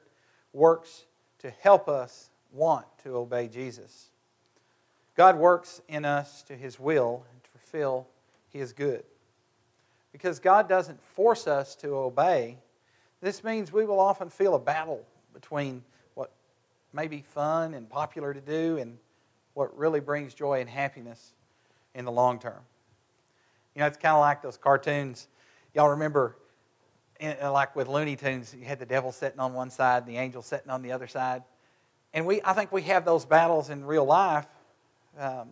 works 0.52 1.06
to 1.38 1.50
help 1.50 1.88
us 1.88 2.30
want 2.52 2.86
to 3.04 3.16
obey 3.16 3.48
Jesus. 3.48 4.10
God 5.16 5.38
works 5.38 5.82
in 5.88 6.04
us 6.04 6.44
to 6.44 6.58
His 6.58 6.78
will 6.78 7.24
and 7.32 7.42
to 7.42 7.50
fulfill 7.52 8.06
His 8.50 8.74
good. 8.74 9.06
Because 10.12 10.40
God 10.40 10.68
doesn't 10.68 11.02
force 11.02 11.48
us 11.48 11.74
to 11.76 11.96
obey, 11.96 12.58
this 13.22 13.42
means 13.42 13.72
we 13.72 13.86
will 13.86 14.02
often 14.02 14.30
feel 14.30 14.56
a 14.56 14.60
battle 14.60 15.06
between 15.34 15.82
what 16.16 16.32
may 16.92 17.08
be 17.08 17.22
fun 17.22 17.74
and 17.74 17.90
popular 17.90 18.34
to 18.34 18.42
do 18.42 18.78
and 18.78 18.98
what 19.54 19.78
really 19.78 20.02
brings 20.02 20.34
joy 20.34 20.60
and 20.60 20.70
happiness 20.70 21.32
in 21.96 22.04
the 22.04 22.12
long 22.12 22.40
term. 22.40 22.60
You 23.74 23.80
know, 23.80 23.88
it's 23.88 23.96
kind 23.96 24.16
of 24.16 24.20
like 24.20 24.42
those 24.42 24.58
cartoons. 24.58 25.30
Y'all 25.74 25.90
remember, 25.90 26.36
like 27.22 27.76
with 27.76 27.88
Looney 27.88 28.16
Tunes, 28.16 28.56
you 28.58 28.66
had 28.66 28.80
the 28.80 28.86
devil 28.86 29.12
sitting 29.12 29.40
on 29.40 29.54
one 29.54 29.70
side 29.70 30.04
and 30.04 30.08
the 30.08 30.18
angel 30.18 30.42
sitting 30.42 30.70
on 30.70 30.82
the 30.82 30.92
other 30.92 31.08
side. 31.08 31.44
And 32.14 32.26
we, 32.26 32.42
I 32.44 32.54
think 32.54 32.72
we 32.72 32.82
have 32.84 33.06
those 33.06 33.26
battles 33.26 33.70
in 33.70 33.86
real 33.86 34.06
life 34.06 34.48
um, 35.18 35.50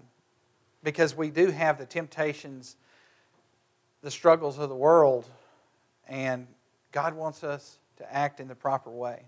because 0.84 1.16
we 1.16 1.30
do 1.30 1.52
have 1.52 1.78
the 1.78 1.86
temptations, 1.86 2.76
the 4.02 4.10
struggles 4.10 4.58
of 4.58 4.70
the 4.70 4.76
world, 4.76 5.30
and 6.08 6.48
God 6.92 7.14
wants 7.14 7.44
us 7.44 7.78
to 7.98 8.14
act 8.14 8.40
in 8.40 8.48
the 8.48 8.56
proper 8.56 8.90
way. 8.90 9.24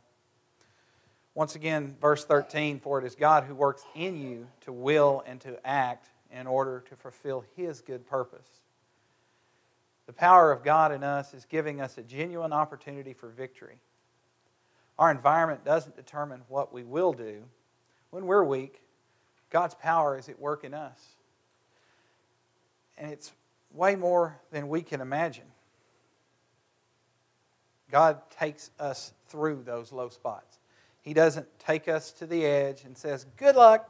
Once 1.36 1.56
again, 1.56 1.96
verse 2.02 2.26
13 2.26 2.80
For 2.80 3.00
it 3.00 3.06
is 3.06 3.16
God 3.16 3.44
who 3.44 3.54
works 3.54 3.84
in 3.96 4.20
you 4.20 4.48
to 4.62 4.74
will 4.74 5.24
and 5.28 5.40
to 5.42 5.60
act 5.68 6.10
in 6.32 6.48
order 6.48 6.84
to 6.90 6.96
fulfill 6.96 7.46
His 7.56 7.82
good 7.82 8.08
purpose. 8.08 8.59
The 10.10 10.14
power 10.14 10.52
of 10.52 10.64
God 10.64 10.92
in 10.92 11.04
us 11.04 11.36
is 11.36 11.46
giving 11.46 11.80
us 11.82 12.00
a 12.00 12.02
genuine 12.02 12.52
opportunity 12.52 13.14
for 13.14 13.30
victory. 13.30 13.78
Our 14.98 15.12
environment 15.12 15.64
doesn't 15.64 15.96
determine 15.96 16.42
what 16.48 16.74
we 16.74 16.84
will 16.84 17.14
do. 17.14 17.44
When 18.10 18.26
we're 18.26 18.44
weak, 18.44 18.82
God's 19.52 19.76
power 19.76 20.18
is 20.18 20.28
at 20.28 20.40
work 20.40 20.64
in 20.64 20.74
us. 20.74 21.00
And 22.98 23.12
it's 23.12 23.32
way 23.72 23.96
more 23.96 24.40
than 24.52 24.68
we 24.68 24.82
can 24.82 25.00
imagine. 25.00 25.46
God 27.92 28.20
takes 28.32 28.72
us 28.80 29.14
through 29.28 29.62
those 29.64 29.92
low 29.92 30.10
spots. 30.10 30.58
He 31.04 31.14
doesn't 31.14 31.46
take 31.60 31.88
us 31.88 32.12
to 32.14 32.26
the 32.26 32.48
edge 32.48 32.84
and 32.84 32.98
says, 32.98 33.28
Good 33.38 33.56
luck, 33.56 33.88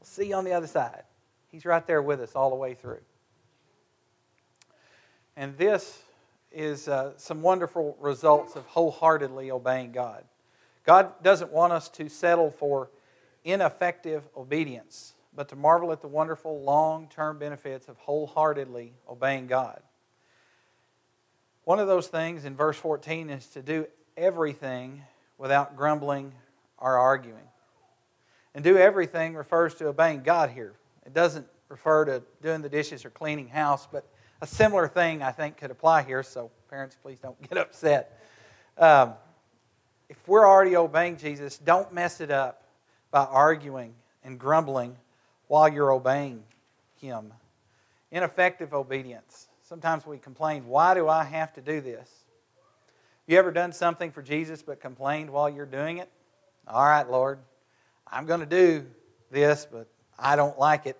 we'll 0.00 0.06
see 0.06 0.28
you 0.28 0.36
on 0.36 0.46
the 0.46 0.54
other 0.54 0.66
side. 0.66 1.02
He's 1.52 1.66
right 1.66 1.86
there 1.86 2.00
with 2.00 2.22
us 2.22 2.34
all 2.34 2.48
the 2.48 2.56
way 2.56 2.72
through. 2.72 3.00
And 5.36 5.56
this 5.56 6.02
is 6.52 6.88
uh, 6.88 7.12
some 7.16 7.42
wonderful 7.42 7.96
results 8.00 8.56
of 8.56 8.66
wholeheartedly 8.66 9.50
obeying 9.50 9.92
God. 9.92 10.24
God 10.84 11.22
doesn't 11.22 11.52
want 11.52 11.72
us 11.72 11.88
to 11.90 12.08
settle 12.08 12.50
for 12.50 12.90
ineffective 13.44 14.24
obedience, 14.36 15.14
but 15.34 15.48
to 15.48 15.56
marvel 15.56 15.92
at 15.92 16.00
the 16.00 16.08
wonderful 16.08 16.60
long 16.62 17.08
term 17.08 17.38
benefits 17.38 17.88
of 17.88 17.96
wholeheartedly 17.98 18.94
obeying 19.08 19.46
God. 19.46 19.80
One 21.64 21.78
of 21.78 21.86
those 21.86 22.08
things 22.08 22.44
in 22.44 22.56
verse 22.56 22.76
14 22.76 23.30
is 23.30 23.46
to 23.48 23.62
do 23.62 23.86
everything 24.16 25.02
without 25.38 25.76
grumbling 25.76 26.32
or 26.78 26.96
arguing. 26.96 27.48
And 28.54 28.64
do 28.64 28.76
everything 28.76 29.34
refers 29.34 29.74
to 29.76 29.86
obeying 29.86 30.22
God 30.22 30.50
here. 30.50 30.74
It 31.06 31.14
doesn't 31.14 31.46
refer 31.68 32.04
to 32.06 32.22
doing 32.42 32.62
the 32.62 32.68
dishes 32.68 33.04
or 33.04 33.10
cleaning 33.10 33.48
house, 33.48 33.86
but 33.90 34.04
a 34.40 34.46
similar 34.46 34.88
thing 34.88 35.22
I 35.22 35.32
think 35.32 35.56
could 35.56 35.70
apply 35.70 36.02
here, 36.02 36.22
so 36.22 36.50
parents, 36.68 36.96
please 37.02 37.18
don't 37.18 37.40
get 37.48 37.58
upset. 37.58 38.20
Um, 38.78 39.14
if 40.08 40.16
we're 40.26 40.48
already 40.48 40.76
obeying 40.76 41.16
Jesus, 41.16 41.58
don't 41.58 41.92
mess 41.92 42.20
it 42.20 42.30
up 42.30 42.64
by 43.10 43.24
arguing 43.24 43.94
and 44.24 44.38
grumbling 44.38 44.96
while 45.46 45.68
you're 45.68 45.92
obeying 45.92 46.42
Him. 47.00 47.32
Ineffective 48.10 48.74
obedience 48.74 49.48
Sometimes 49.70 50.04
we 50.04 50.18
complain, 50.18 50.66
why 50.66 50.94
do 50.94 51.08
I 51.08 51.22
have 51.22 51.52
to 51.52 51.60
do 51.60 51.80
this? 51.80 52.10
You 53.28 53.38
ever 53.38 53.52
done 53.52 53.70
something 53.70 54.10
for 54.10 54.20
Jesus 54.20 54.62
but 54.62 54.80
complained 54.80 55.30
while 55.30 55.48
you're 55.48 55.64
doing 55.64 55.98
it? 55.98 56.10
All 56.66 56.84
right, 56.84 57.08
Lord, 57.08 57.38
I'm 58.04 58.26
going 58.26 58.40
to 58.40 58.46
do 58.46 58.84
this, 59.30 59.68
but 59.70 59.86
I 60.18 60.34
don't 60.34 60.58
like 60.58 60.86
it. 60.86 60.98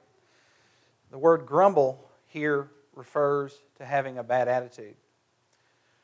The 1.10 1.18
word 1.18 1.46
grumble 1.46 2.08
here 2.28 2.70
refers 3.00 3.58
to 3.78 3.86
having 3.86 4.18
a 4.18 4.22
bad 4.22 4.46
attitude. 4.46 4.94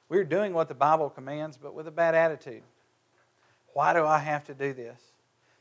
We're 0.09 0.25
doing 0.25 0.55
what 0.55 0.69
the 0.69 0.75
Bible 0.75 1.11
commands, 1.11 1.59
but 1.59 1.75
with 1.75 1.87
a 1.87 1.91
bad 1.91 2.15
attitude. 2.15 2.63
Why 3.75 3.93
do 3.93 4.07
I 4.07 4.19
have 4.19 4.45
to 4.45 4.55
do 4.55 4.73
this? 4.73 4.99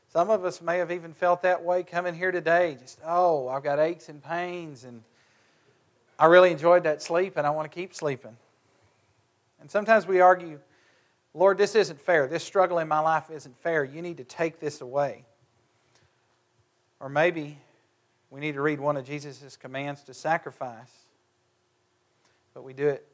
Some 0.08 0.30
of 0.30 0.46
us 0.46 0.62
may 0.62 0.78
have 0.78 0.90
even 0.90 1.12
felt 1.12 1.42
that 1.42 1.62
way 1.62 1.82
coming 1.82 2.14
here 2.14 2.32
today. 2.32 2.78
Just, 2.80 3.00
oh, 3.04 3.48
I've 3.48 3.62
got 3.62 3.78
aches 3.78 4.08
and 4.08 4.24
pains 4.24 4.84
and 4.84 5.02
I 6.18 6.24
really 6.24 6.50
enjoyed 6.52 6.84
that 6.84 7.02
sleep 7.02 7.36
and 7.36 7.46
I 7.46 7.50
want 7.50 7.70
to 7.70 7.74
keep 7.74 7.94
sleeping. 7.94 8.38
And 9.60 9.70
sometimes 9.70 10.06
we 10.06 10.20
argue 10.20 10.58
Lord, 11.34 11.58
this 11.58 11.74
isn't 11.74 12.00
fair. 12.00 12.26
This 12.28 12.42
struggle 12.42 12.78
in 12.78 12.88
my 12.88 13.00
life 13.00 13.28
isn't 13.30 13.58
fair. 13.58 13.84
You 13.84 14.00
need 14.00 14.16
to 14.16 14.24
take 14.24 14.58
this 14.58 14.80
away. 14.80 15.26
Or 16.98 17.10
maybe 17.10 17.58
we 18.30 18.40
need 18.40 18.54
to 18.54 18.62
read 18.62 18.80
one 18.80 18.96
of 18.96 19.04
Jesus' 19.04 19.56
commands 19.56 20.02
to 20.04 20.14
sacrifice, 20.14 21.05
but 22.56 22.64
we 22.64 22.72
do 22.72 22.88
it 22.88 23.06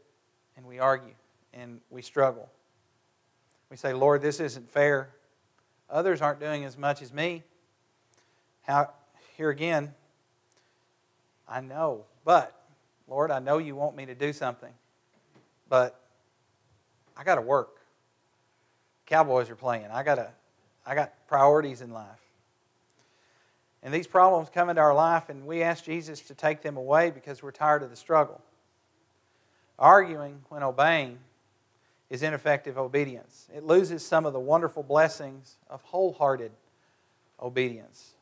and 0.56 0.64
we 0.64 0.78
argue 0.78 1.14
and 1.52 1.80
we 1.90 2.00
struggle. 2.00 2.48
We 3.70 3.76
say, 3.76 3.92
Lord, 3.92 4.22
this 4.22 4.38
isn't 4.38 4.70
fair. 4.70 5.10
Others 5.90 6.22
aren't 6.22 6.38
doing 6.38 6.64
as 6.64 6.78
much 6.78 7.02
as 7.02 7.12
me. 7.12 7.42
How, 8.60 8.90
here 9.36 9.50
again, 9.50 9.94
I 11.48 11.60
know, 11.60 12.04
but 12.24 12.56
Lord, 13.08 13.32
I 13.32 13.40
know 13.40 13.58
you 13.58 13.74
want 13.74 13.96
me 13.96 14.06
to 14.06 14.14
do 14.14 14.32
something, 14.32 14.72
but 15.68 16.00
I 17.16 17.24
got 17.24 17.34
to 17.34 17.42
work. 17.42 17.78
Cowboys 19.06 19.50
are 19.50 19.56
playing. 19.56 19.86
I 19.92 20.04
got 20.04 20.14
to, 20.14 20.30
I 20.86 20.94
got 20.94 21.14
priorities 21.26 21.80
in 21.80 21.90
life. 21.90 22.06
And 23.82 23.92
these 23.92 24.06
problems 24.06 24.50
come 24.54 24.70
into 24.70 24.80
our 24.80 24.94
life, 24.94 25.30
and 25.30 25.44
we 25.48 25.64
ask 25.64 25.82
Jesus 25.82 26.20
to 26.20 26.34
take 26.36 26.62
them 26.62 26.76
away 26.76 27.10
because 27.10 27.42
we're 27.42 27.50
tired 27.50 27.82
of 27.82 27.90
the 27.90 27.96
struggle. 27.96 28.40
Arguing 29.82 30.42
when 30.48 30.62
obeying 30.62 31.18
is 32.08 32.22
ineffective 32.22 32.78
obedience. 32.78 33.48
It 33.52 33.64
loses 33.64 34.04
some 34.04 34.24
of 34.24 34.32
the 34.32 34.38
wonderful 34.38 34.84
blessings 34.84 35.56
of 35.68 35.82
wholehearted 35.82 36.52
obedience. 37.40 38.12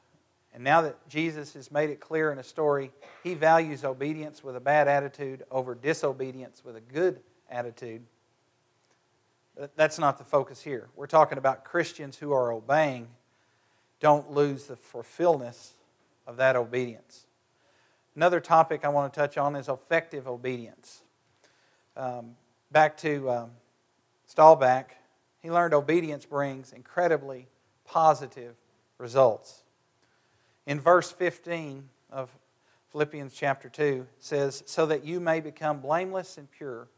And 0.54 0.64
now 0.64 0.80
that 0.80 0.96
Jesus 1.06 1.52
has 1.52 1.70
made 1.70 1.90
it 1.90 2.00
clear 2.00 2.32
in 2.32 2.38
a 2.38 2.42
story, 2.42 2.92
he 3.22 3.34
values 3.34 3.84
obedience 3.84 4.42
with 4.42 4.56
a 4.56 4.60
bad 4.60 4.88
attitude 4.88 5.44
over 5.50 5.74
disobedience 5.74 6.64
with 6.64 6.76
a 6.76 6.80
good 6.80 7.20
attitude. 7.50 8.02
But 9.54 9.76
That's 9.76 9.98
not 9.98 10.16
the 10.16 10.24
focus 10.24 10.62
here. 10.62 10.88
We're 10.96 11.06
talking 11.06 11.36
about 11.36 11.64
Christians 11.64 12.16
who 12.16 12.32
are 12.32 12.50
obeying 12.50 13.08
don't 14.00 14.30
lose 14.30 14.64
the 14.64 14.76
fulfillment 14.76 15.58
of 16.26 16.38
that 16.38 16.56
obedience. 16.56 17.26
Another 18.16 18.40
topic 18.40 18.82
I 18.82 18.88
want 18.88 19.12
to 19.12 19.20
touch 19.20 19.36
on 19.36 19.54
is 19.56 19.68
effective 19.68 20.26
obedience. 20.26 21.02
Um, 22.00 22.36
back 22.72 22.96
to 22.98 23.30
um, 23.30 23.50
he 25.42 25.50
learned 25.50 25.74
obedience 25.74 26.24
brings 26.24 26.72
incredibly 26.72 27.46
positive 27.84 28.54
results. 28.96 29.64
In 30.66 30.80
verse 30.80 31.10
15 31.10 31.88
of 32.10 32.30
Philippians 32.90 33.34
chapter 33.34 33.68
2 33.68 34.06
says, 34.18 34.62
So 34.66 34.86
that 34.86 35.04
you 35.04 35.20
may 35.20 35.40
become 35.40 35.80
blameless 35.80 36.38
and 36.38 36.50
pure, 36.50 36.88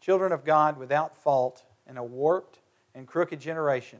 children 0.00 0.32
of 0.32 0.44
God 0.44 0.78
without 0.78 1.16
fault 1.16 1.62
in 1.86 1.98
a 1.98 2.04
warped 2.04 2.60
and 2.94 3.06
crooked 3.06 3.40
generation 3.40 3.98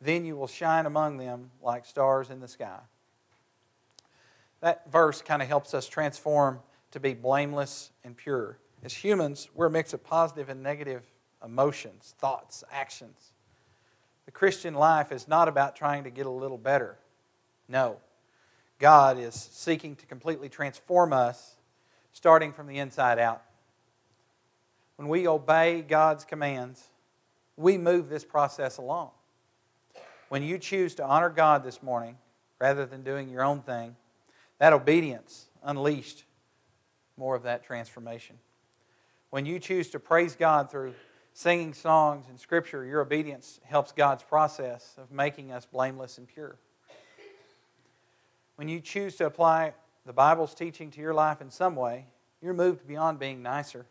then 0.00 0.24
you 0.24 0.36
will 0.36 0.46
shine 0.46 0.86
among 0.86 1.18
them 1.18 1.50
like 1.62 1.84
stars 1.84 2.30
in 2.30 2.40
the 2.40 2.48
sky. 2.48 2.78
That 4.60 4.90
verse 4.90 5.22
kind 5.22 5.42
of 5.42 5.48
helps 5.48 5.74
us 5.74 5.86
transform 5.86 6.60
to 6.92 7.00
be 7.00 7.14
blameless 7.14 7.90
and 8.02 8.16
pure. 8.16 8.58
As 8.82 8.94
humans, 8.94 9.48
we're 9.54 9.66
a 9.66 9.70
mix 9.70 9.92
of 9.92 10.02
positive 10.02 10.48
and 10.48 10.62
negative 10.62 11.04
emotions, 11.44 12.14
thoughts, 12.18 12.64
actions. 12.72 13.32
The 14.24 14.32
Christian 14.32 14.74
life 14.74 15.12
is 15.12 15.28
not 15.28 15.48
about 15.48 15.76
trying 15.76 16.04
to 16.04 16.10
get 16.10 16.26
a 16.26 16.30
little 16.30 16.58
better. 16.58 16.96
No. 17.68 17.98
God 18.78 19.18
is 19.18 19.34
seeking 19.34 19.96
to 19.96 20.06
completely 20.06 20.48
transform 20.48 21.12
us, 21.12 21.56
starting 22.12 22.52
from 22.52 22.66
the 22.66 22.78
inside 22.78 23.18
out. 23.18 23.42
When 24.96 25.08
we 25.08 25.28
obey 25.28 25.82
God's 25.82 26.24
commands, 26.24 26.88
we 27.56 27.76
move 27.76 28.08
this 28.08 28.24
process 28.24 28.78
along. 28.78 29.10
When 30.30 30.42
you 30.42 30.58
choose 30.58 30.94
to 30.94 31.04
honor 31.04 31.28
God 31.28 31.64
this 31.64 31.82
morning 31.82 32.16
rather 32.58 32.86
than 32.86 33.02
doing 33.02 33.28
your 33.28 33.42
own 33.42 33.60
thing, 33.60 33.96
that 34.58 34.72
obedience 34.72 35.46
unleashed 35.62 36.24
more 37.16 37.34
of 37.34 37.42
that 37.42 37.64
transformation. 37.64 38.38
When 39.30 39.46
you 39.46 39.60
choose 39.60 39.90
to 39.90 40.00
praise 40.00 40.34
God 40.34 40.70
through 40.70 40.94
singing 41.32 41.72
songs 41.72 42.26
and 42.28 42.38
scripture, 42.38 42.84
your 42.84 43.00
obedience 43.00 43.60
helps 43.64 43.92
God's 43.92 44.24
process 44.24 44.94
of 44.98 45.12
making 45.12 45.52
us 45.52 45.66
blameless 45.66 46.18
and 46.18 46.26
pure. 46.26 46.56
When 48.56 48.68
you 48.68 48.80
choose 48.80 49.16
to 49.16 49.26
apply 49.26 49.72
the 50.04 50.12
Bible's 50.12 50.54
teaching 50.54 50.90
to 50.90 51.00
your 51.00 51.14
life 51.14 51.40
in 51.40 51.50
some 51.50 51.76
way, 51.76 52.06
you're 52.42 52.54
moved 52.54 52.86
beyond 52.86 53.18
being 53.18 53.42
nicer 53.42 53.86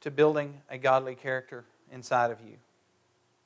to 0.00 0.10
building 0.10 0.60
a 0.68 0.76
godly 0.76 1.14
character 1.14 1.64
inside 1.90 2.32
of 2.32 2.40
you. 2.40 2.56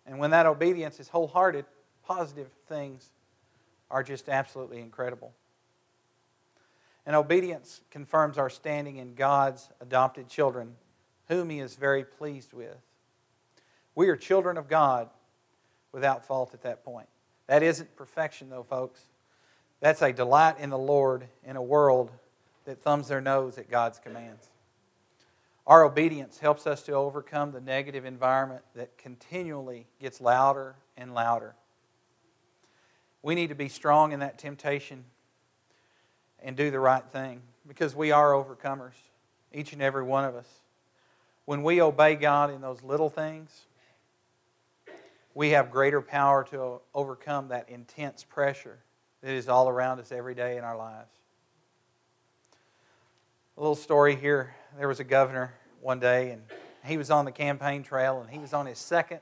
And 0.07 0.19
when 0.19 0.31
that 0.31 0.47
obedience 0.47 0.99
is 0.99 1.09
wholehearted, 1.09 1.67
positive 2.05 2.49
things 2.69 3.11
are 3.91 4.03
just 4.03 4.29
absolutely 4.29 4.81
incredible. 4.81 5.33
And 7.07 7.15
obedience 7.15 7.81
confirms 7.91 8.37
our 8.37 8.51
standing 8.51 8.97
in 8.97 9.15
God's 9.15 9.71
adopted 9.81 10.29
children, 10.29 10.75
whom 11.29 11.49
He 11.49 11.61
is 11.61 11.77
very 11.77 12.05
pleased 12.05 12.53
with. 12.53 12.77
We 13.95 14.09
are 14.09 14.17
children 14.17 14.59
of 14.59 14.69
God 14.69 15.09
without 15.93 16.27
fault 16.27 16.53
at 16.53 16.63
that 16.63 16.85
point. 16.85 17.09
That 17.47 17.63
isn't 17.63 17.95
perfection, 17.97 18.51
though, 18.51 18.65
folks. 18.65 19.01
That's 19.81 20.03
a 20.03 20.13
delight 20.13 20.59
in 20.59 20.71
the 20.71 20.79
Lord 20.79 21.29
in 21.45 21.57
a 21.57 21.63
world 21.63 22.11
that 22.65 22.83
thumbs 22.83 23.09
their 23.09 23.21
nose 23.21 23.57
at 23.57 23.71
God's 23.71 24.01
commands. 24.01 24.49
Our 25.67 25.85
obedience 25.85 26.39
helps 26.39 26.67
us 26.67 26.83
to 26.85 26.93
overcome 26.93 27.53
the 27.53 27.61
negative 27.61 28.05
environment 28.05 28.63
that 28.75 28.99
continually 28.99 29.87
gets 30.01 30.21
louder 30.21 30.77
and 30.97 31.15
louder. 31.15 31.55
We 33.23 33.35
need 33.35 33.49
to 33.49 33.55
be 33.55 33.69
strong 33.69 34.13
in 34.13 34.21
that 34.21 34.39
temptation 34.39 35.05
and 36.47 36.57
do 36.57 36.71
the 36.71 36.79
right 36.79 37.05
thing 37.05 37.43
because 37.67 37.97
we 37.97 38.13
are 38.13 38.31
overcomers, 38.31 38.95
each 39.53 39.73
and 39.73 39.83
every 39.83 40.05
one 40.05 40.25
of 40.25 40.37
us. 40.37 40.49
When 41.45 41.65
we 41.65 41.83
obey 41.83 42.15
God 42.15 42.51
in 42.51 42.61
those 42.61 42.83
little 42.85 43.11
things, 43.11 43.67
we 45.35 45.51
have 45.51 45.73
greater 45.73 46.01
power 46.01 46.45
to 46.51 46.81
overcome 46.95 47.49
that 47.49 47.69
intense 47.69 48.23
pressure 48.23 48.79
that 49.23 49.33
is 49.33 49.49
all 49.49 49.69
around 49.69 49.99
us 49.99 50.13
every 50.13 50.37
day 50.37 50.57
in 50.57 50.63
our 50.63 50.77
lives. 50.77 51.11
A 53.57 53.61
little 53.61 53.75
story 53.75 54.15
here 54.15 54.55
there 54.79 54.87
was 54.87 55.01
a 55.01 55.05
governor 55.05 55.53
one 55.81 55.99
day, 55.99 56.31
and 56.31 56.43
he 56.85 56.97
was 56.97 57.11
on 57.11 57.25
the 57.25 57.33
campaign 57.33 57.83
trail, 57.83 58.21
and 58.21 58.31
he 58.31 58.39
was 58.39 58.53
on 58.53 58.67
his 58.67 58.79
second 58.79 59.21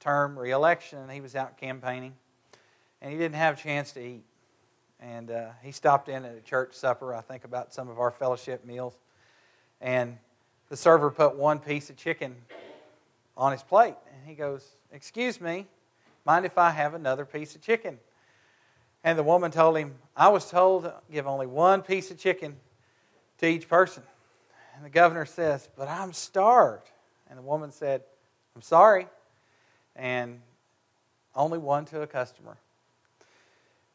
term 0.00 0.38
reelection, 0.38 0.98
and 0.98 1.10
he 1.10 1.20
was 1.20 1.36
out 1.36 1.58
campaigning, 1.58 2.14
and 3.02 3.12
he 3.12 3.18
didn't 3.18 3.36
have 3.36 3.58
a 3.58 3.60
chance 3.60 3.92
to 3.92 4.00
eat. 4.00 4.24
And 5.00 5.30
uh, 5.30 5.50
he 5.62 5.70
stopped 5.70 6.08
in 6.08 6.24
at 6.24 6.36
a 6.36 6.40
church 6.40 6.74
supper, 6.74 7.14
I 7.14 7.20
think 7.20 7.44
about 7.44 7.72
some 7.72 7.88
of 7.88 8.00
our 8.00 8.10
fellowship 8.10 8.64
meals, 8.64 8.94
and 9.80 10.18
the 10.68 10.76
server 10.76 11.10
put 11.10 11.36
one 11.36 11.60
piece 11.60 11.88
of 11.88 11.96
chicken 11.96 12.34
on 13.36 13.52
his 13.52 13.62
plate, 13.62 13.94
and 14.12 14.26
he 14.26 14.34
goes, 14.34 14.66
Excuse 14.92 15.40
me, 15.40 15.66
mind 16.24 16.44
if 16.44 16.58
I 16.58 16.70
have 16.70 16.94
another 16.94 17.24
piece 17.24 17.54
of 17.54 17.60
chicken? 17.60 17.98
And 19.04 19.18
the 19.18 19.22
woman 19.22 19.50
told 19.50 19.78
him, 19.78 19.94
I 20.16 20.28
was 20.28 20.50
told 20.50 20.84
to 20.84 20.94
give 21.10 21.26
only 21.26 21.46
one 21.46 21.82
piece 21.82 22.10
of 22.10 22.18
chicken 22.18 22.56
to 23.38 23.46
each 23.46 23.68
person. 23.68 24.02
And 24.74 24.84
the 24.84 24.90
governor 24.90 25.24
says, 25.24 25.68
But 25.76 25.88
I'm 25.88 26.12
starved. 26.12 26.90
And 27.30 27.38
the 27.38 27.42
woman 27.42 27.70
said, 27.70 28.02
I'm 28.56 28.62
sorry. 28.62 29.06
And 29.94 30.40
only 31.34 31.58
one 31.58 31.84
to 31.86 32.02
a 32.02 32.06
customer. 32.06 32.56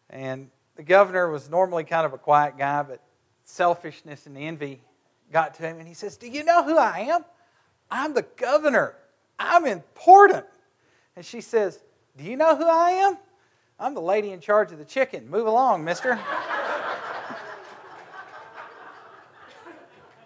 And 0.10 0.50
the 0.76 0.84
governor 0.84 1.30
was 1.30 1.50
normally 1.50 1.84
kind 1.84 2.06
of 2.06 2.14
a 2.14 2.18
quiet 2.18 2.58
guy, 2.58 2.84
but 2.84 3.02
selfishness 3.44 4.26
and 4.26 4.38
envy 4.38 4.82
got 5.32 5.56
to 5.56 5.64
him. 5.64 5.80
And 5.80 5.88
he 5.88 5.94
says, 5.94 6.18
Do 6.18 6.28
you 6.28 6.44
know 6.44 6.64
who 6.64 6.78
I 6.78 7.00
am? 7.00 7.24
I'm 7.92 8.14
the 8.14 8.26
governor. 8.38 8.96
I'm 9.38 9.66
important. 9.66 10.46
And 11.16 11.26
she 11.26 11.42
says, 11.42 11.80
Do 12.18 12.24
you 12.24 12.38
know 12.38 12.56
who 12.56 12.68
I 12.68 12.92
am? 12.92 13.18
I'm 13.80 13.94
the 13.94 14.02
lady 14.02 14.32
in 14.32 14.40
charge 14.40 14.72
of 14.72 14.78
the 14.78 14.86
chicken. 14.86 15.30
Move 15.30 15.48
along, 15.48 15.84
mister. 15.84 16.20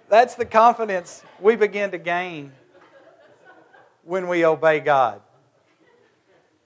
That's 0.09 0.35
the 0.35 0.45
confidence 0.45 1.23
we 1.39 1.55
begin 1.57 1.91
to 1.91 1.97
gain 1.97 2.53
when 4.03 4.27
we 4.29 4.45
obey 4.45 4.79
God. 4.79 5.21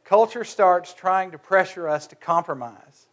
Culture 0.04 0.44
starts 0.44 0.94
trying 0.94 1.32
to 1.32 1.38
pressure 1.40 1.88
us 1.88 2.06
to 2.08 2.16
compromise, 2.16 3.08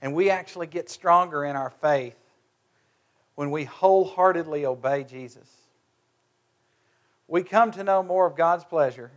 and 0.00 0.14
we 0.14 0.30
actually 0.30 0.66
get 0.66 0.88
stronger 0.88 1.44
in 1.44 1.56
our 1.56 1.70
faith 1.70 2.16
when 3.34 3.50
we 3.50 3.64
wholeheartedly 3.64 4.66
obey 4.66 5.04
Jesus. 5.04 5.48
We 7.26 7.42
come 7.42 7.70
to 7.72 7.84
know 7.84 8.02
more 8.02 8.26
of 8.26 8.36
God's 8.36 8.64
pleasure 8.64 9.10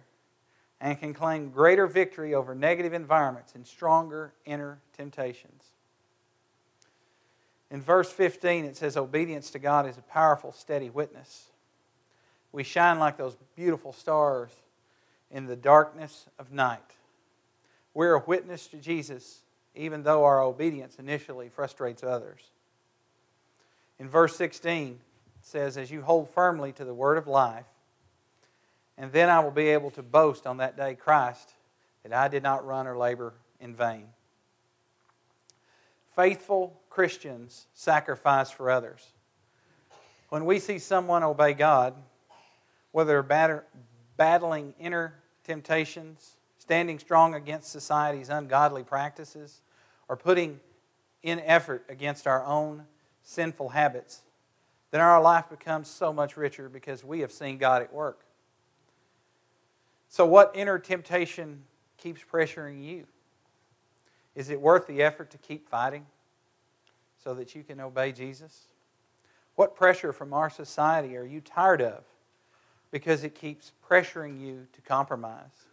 and 0.80 1.00
can 1.00 1.14
claim 1.14 1.50
greater 1.50 1.88
victory 1.88 2.34
over 2.34 2.56
negative 2.56 2.94
environments 2.94 3.56
and 3.56 3.66
stronger 3.66 4.34
inner 4.46 4.80
temptations. 4.98 5.64
In 7.70 7.82
verse 7.82 8.12
15, 8.12 8.66
it 8.66 8.76
says, 8.76 8.98
Obedience 8.98 9.50
to 9.52 9.60
God 9.60 9.88
is 9.88 9.98
a 9.98 10.02
powerful, 10.02 10.52
steady 10.52 10.90
witness. 10.90 11.52
we 12.52 12.64
shine 12.64 13.00
like 13.00 13.16
those 13.16 13.38
beautiful 13.56 13.94
stars 13.94 14.52
in 15.30 15.46
the 15.46 15.56
darkness 15.56 16.26
of 16.38 16.52
night. 16.52 16.98
We're 17.94 18.16
a 18.16 18.24
witness 18.26 18.68
to 18.68 18.78
Jesus, 18.78 19.41
even 19.76 20.04
though 20.04 20.24
our 20.24 20.42
obedience 20.42 20.98
initially 21.00 21.50
frustrates 21.50 22.04
others. 22.04 22.42
In 24.00 24.10
verse 24.10 24.36
16, 24.36 24.94
it 24.94 25.00
says, 25.42 25.78
As 25.78 25.92
you 25.92 26.02
hold 26.02 26.30
firmly 26.30 26.72
to 26.74 26.86
the 26.86 26.94
word 26.94 27.18
of 27.18 27.28
life, 27.28 27.68
and 28.98 29.12
then 29.12 29.30
I 29.30 29.40
will 29.40 29.52
be 29.52 29.70
able 29.70 29.92
to 29.92 30.04
boast 30.04 30.46
on 30.46 30.58
that 30.58 30.76
day, 30.76 30.96
Christ, 30.96 31.54
that 32.04 32.14
I 32.14 32.28
did 32.28 32.44
not 32.44 32.66
run 32.66 32.88
or 32.88 32.98
labor 32.98 33.34
in 33.60 33.76
vain. 33.76 34.08
Faithful 36.16 36.80
Christians 36.90 37.68
sacrifice 37.74 38.52
for 38.52 38.70
others. 38.70 39.14
When 40.30 40.46
we 40.46 40.60
see 40.60 40.78
someone 40.78 41.24
obey 41.24 41.54
God, 41.54 41.94
whether 42.92 43.24
battling 44.18 44.74
inner 44.80 45.14
temptations, 45.46 46.36
standing 46.62 47.00
strong 47.00 47.34
against 47.34 47.72
society's 47.72 48.30
ungodly 48.30 48.84
practices, 48.84 49.62
or 50.08 50.16
putting 50.16 50.60
in 51.24 51.40
effort 51.40 51.84
against 51.90 52.28
our 52.28 52.46
own 52.46 52.84
sinful 53.24 53.70
habits, 53.70 54.22
then 54.92 55.02
our 55.02 55.20
life 55.20 55.50
becomes 55.50 55.88
so 55.88 56.14
much 56.14 56.38
richer 56.38 56.70
because 56.70 57.04
we 57.04 57.22
have 57.22 57.32
seen 57.32 57.58
God 57.58 57.82
at 57.82 57.92
work. 57.92 58.20
So, 60.08 60.24
what 60.24 60.52
inner 60.54 60.78
temptation 60.78 61.64
keeps 61.98 62.22
pressuring 62.32 62.86
you? 62.86 63.08
Is 64.36 64.52
it 64.52 64.62
worth 64.62 64.86
the 64.86 65.02
effort 65.02 65.32
to 65.32 65.40
keep 65.40 65.68
fighting 65.68 66.06
so 67.24 67.34
that 67.34 67.56
you 67.56 67.64
can 67.64 67.80
obey 67.80 68.12
Jesus? 68.12 68.66
What 69.56 69.76
pressure 69.76 70.14
from 70.14 70.32
our 70.32 70.52
society 70.52 71.18
are 71.18 71.26
you 71.26 71.42
tired 71.42 71.82
of 71.82 72.04
because 72.92 73.24
it 73.24 73.34
keeps 73.34 73.72
pressuring 73.90 74.40
you 74.40 74.68
to 74.74 74.82
compromise? 74.82 75.71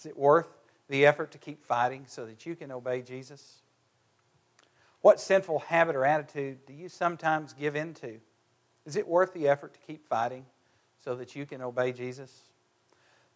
Is 0.00 0.06
it 0.06 0.16
worth 0.16 0.48
the 0.88 1.04
effort 1.04 1.30
to 1.32 1.38
keep 1.38 1.62
fighting 1.62 2.06
so 2.08 2.24
that 2.24 2.46
you 2.46 2.56
can 2.56 2.72
obey 2.72 3.02
Jesus? 3.02 3.60
What 5.02 5.20
sinful 5.20 5.58
habit 5.58 5.94
or 5.94 6.06
attitude 6.06 6.64
do 6.64 6.72
you 6.72 6.88
sometimes 6.88 7.52
give 7.52 7.76
into? 7.76 8.18
Is 8.86 8.96
it 8.96 9.06
worth 9.06 9.34
the 9.34 9.46
effort 9.46 9.74
to 9.74 9.80
keep 9.86 10.08
fighting 10.08 10.46
so 11.04 11.14
that 11.16 11.36
you 11.36 11.44
can 11.44 11.60
obey 11.60 11.92
Jesus? 11.92 12.44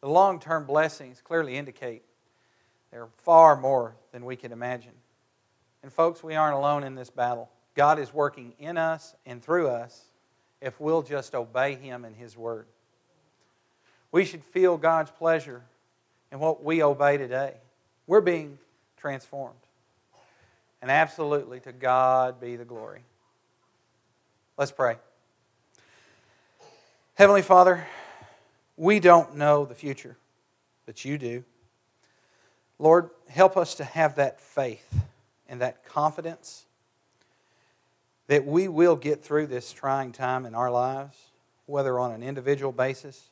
The 0.00 0.08
long 0.08 0.40
term 0.40 0.64
blessings 0.64 1.20
clearly 1.20 1.56
indicate 1.56 2.02
they're 2.90 3.08
far 3.18 3.56
more 3.56 3.96
than 4.12 4.24
we 4.24 4.34
can 4.34 4.50
imagine. 4.50 4.92
And, 5.82 5.92
folks, 5.92 6.22
we 6.22 6.34
aren't 6.34 6.56
alone 6.56 6.82
in 6.82 6.94
this 6.94 7.10
battle. 7.10 7.50
God 7.74 7.98
is 7.98 8.14
working 8.14 8.54
in 8.58 8.78
us 8.78 9.14
and 9.26 9.42
through 9.42 9.68
us 9.68 10.04
if 10.62 10.80
we'll 10.80 11.02
just 11.02 11.34
obey 11.34 11.74
Him 11.74 12.06
and 12.06 12.16
His 12.16 12.38
Word. 12.38 12.68
We 14.12 14.24
should 14.24 14.42
feel 14.42 14.78
God's 14.78 15.10
pleasure 15.10 15.64
in 16.34 16.40
what 16.40 16.64
we 16.64 16.82
obey 16.82 17.16
today. 17.16 17.54
We're 18.08 18.20
being 18.20 18.58
transformed. 18.96 19.54
And 20.82 20.90
absolutely, 20.90 21.60
to 21.60 21.72
God 21.72 22.40
be 22.40 22.56
the 22.56 22.64
glory. 22.64 23.02
Let's 24.58 24.72
pray. 24.72 24.96
Heavenly 27.14 27.42
Father, 27.42 27.86
we 28.76 28.98
don't 28.98 29.36
know 29.36 29.64
the 29.64 29.76
future, 29.76 30.16
but 30.86 31.04
you 31.04 31.18
do. 31.18 31.44
Lord, 32.80 33.10
help 33.28 33.56
us 33.56 33.76
to 33.76 33.84
have 33.84 34.16
that 34.16 34.40
faith 34.40 34.92
and 35.48 35.60
that 35.60 35.84
confidence 35.84 36.64
that 38.26 38.44
we 38.44 38.66
will 38.66 38.96
get 38.96 39.22
through 39.22 39.46
this 39.46 39.72
trying 39.72 40.10
time 40.10 40.46
in 40.46 40.56
our 40.56 40.70
lives, 40.70 41.16
whether 41.66 42.00
on 42.00 42.10
an 42.10 42.24
individual 42.24 42.72
basis 42.72 43.28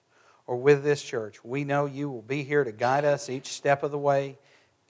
or 0.53 0.57
with 0.57 0.85
this 0.85 1.03
church. 1.03 1.43
We 1.43 1.65
know 1.65 1.87
you 1.87 2.11
will 2.11 2.21
be 2.21 2.43
here 2.43 2.62
to 2.62 2.73
guide 2.73 3.07
us 3.07 3.31
each 3.31 3.47
step 3.47 3.83
of 3.83 3.91
the 3.91 3.97
way, 3.97 4.37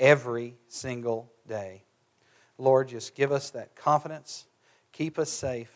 every 0.01 0.57
single 0.67 1.31
day. 1.47 1.85
Lord, 2.59 2.89
just 2.89 3.15
give 3.15 3.31
us 3.31 3.51
that 3.51 3.77
confidence, 3.77 4.47
keep 4.91 5.21
us 5.21 5.31
safe, 5.31 5.71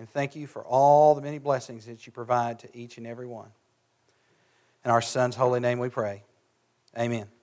and 0.00 0.10
thank 0.10 0.34
you 0.34 0.48
for 0.48 0.64
all 0.64 1.14
the 1.14 1.22
many 1.22 1.38
blessings 1.38 1.86
that 1.86 2.06
you 2.06 2.12
provide 2.12 2.58
to 2.58 2.76
each 2.76 2.98
and 2.98 3.06
every 3.06 3.28
one. 3.28 3.50
In 4.84 4.90
our 4.90 5.00
Son's 5.00 5.36
holy 5.36 5.60
name 5.60 5.78
we 5.78 5.90
pray. 5.90 6.24
Amen. 6.98 7.37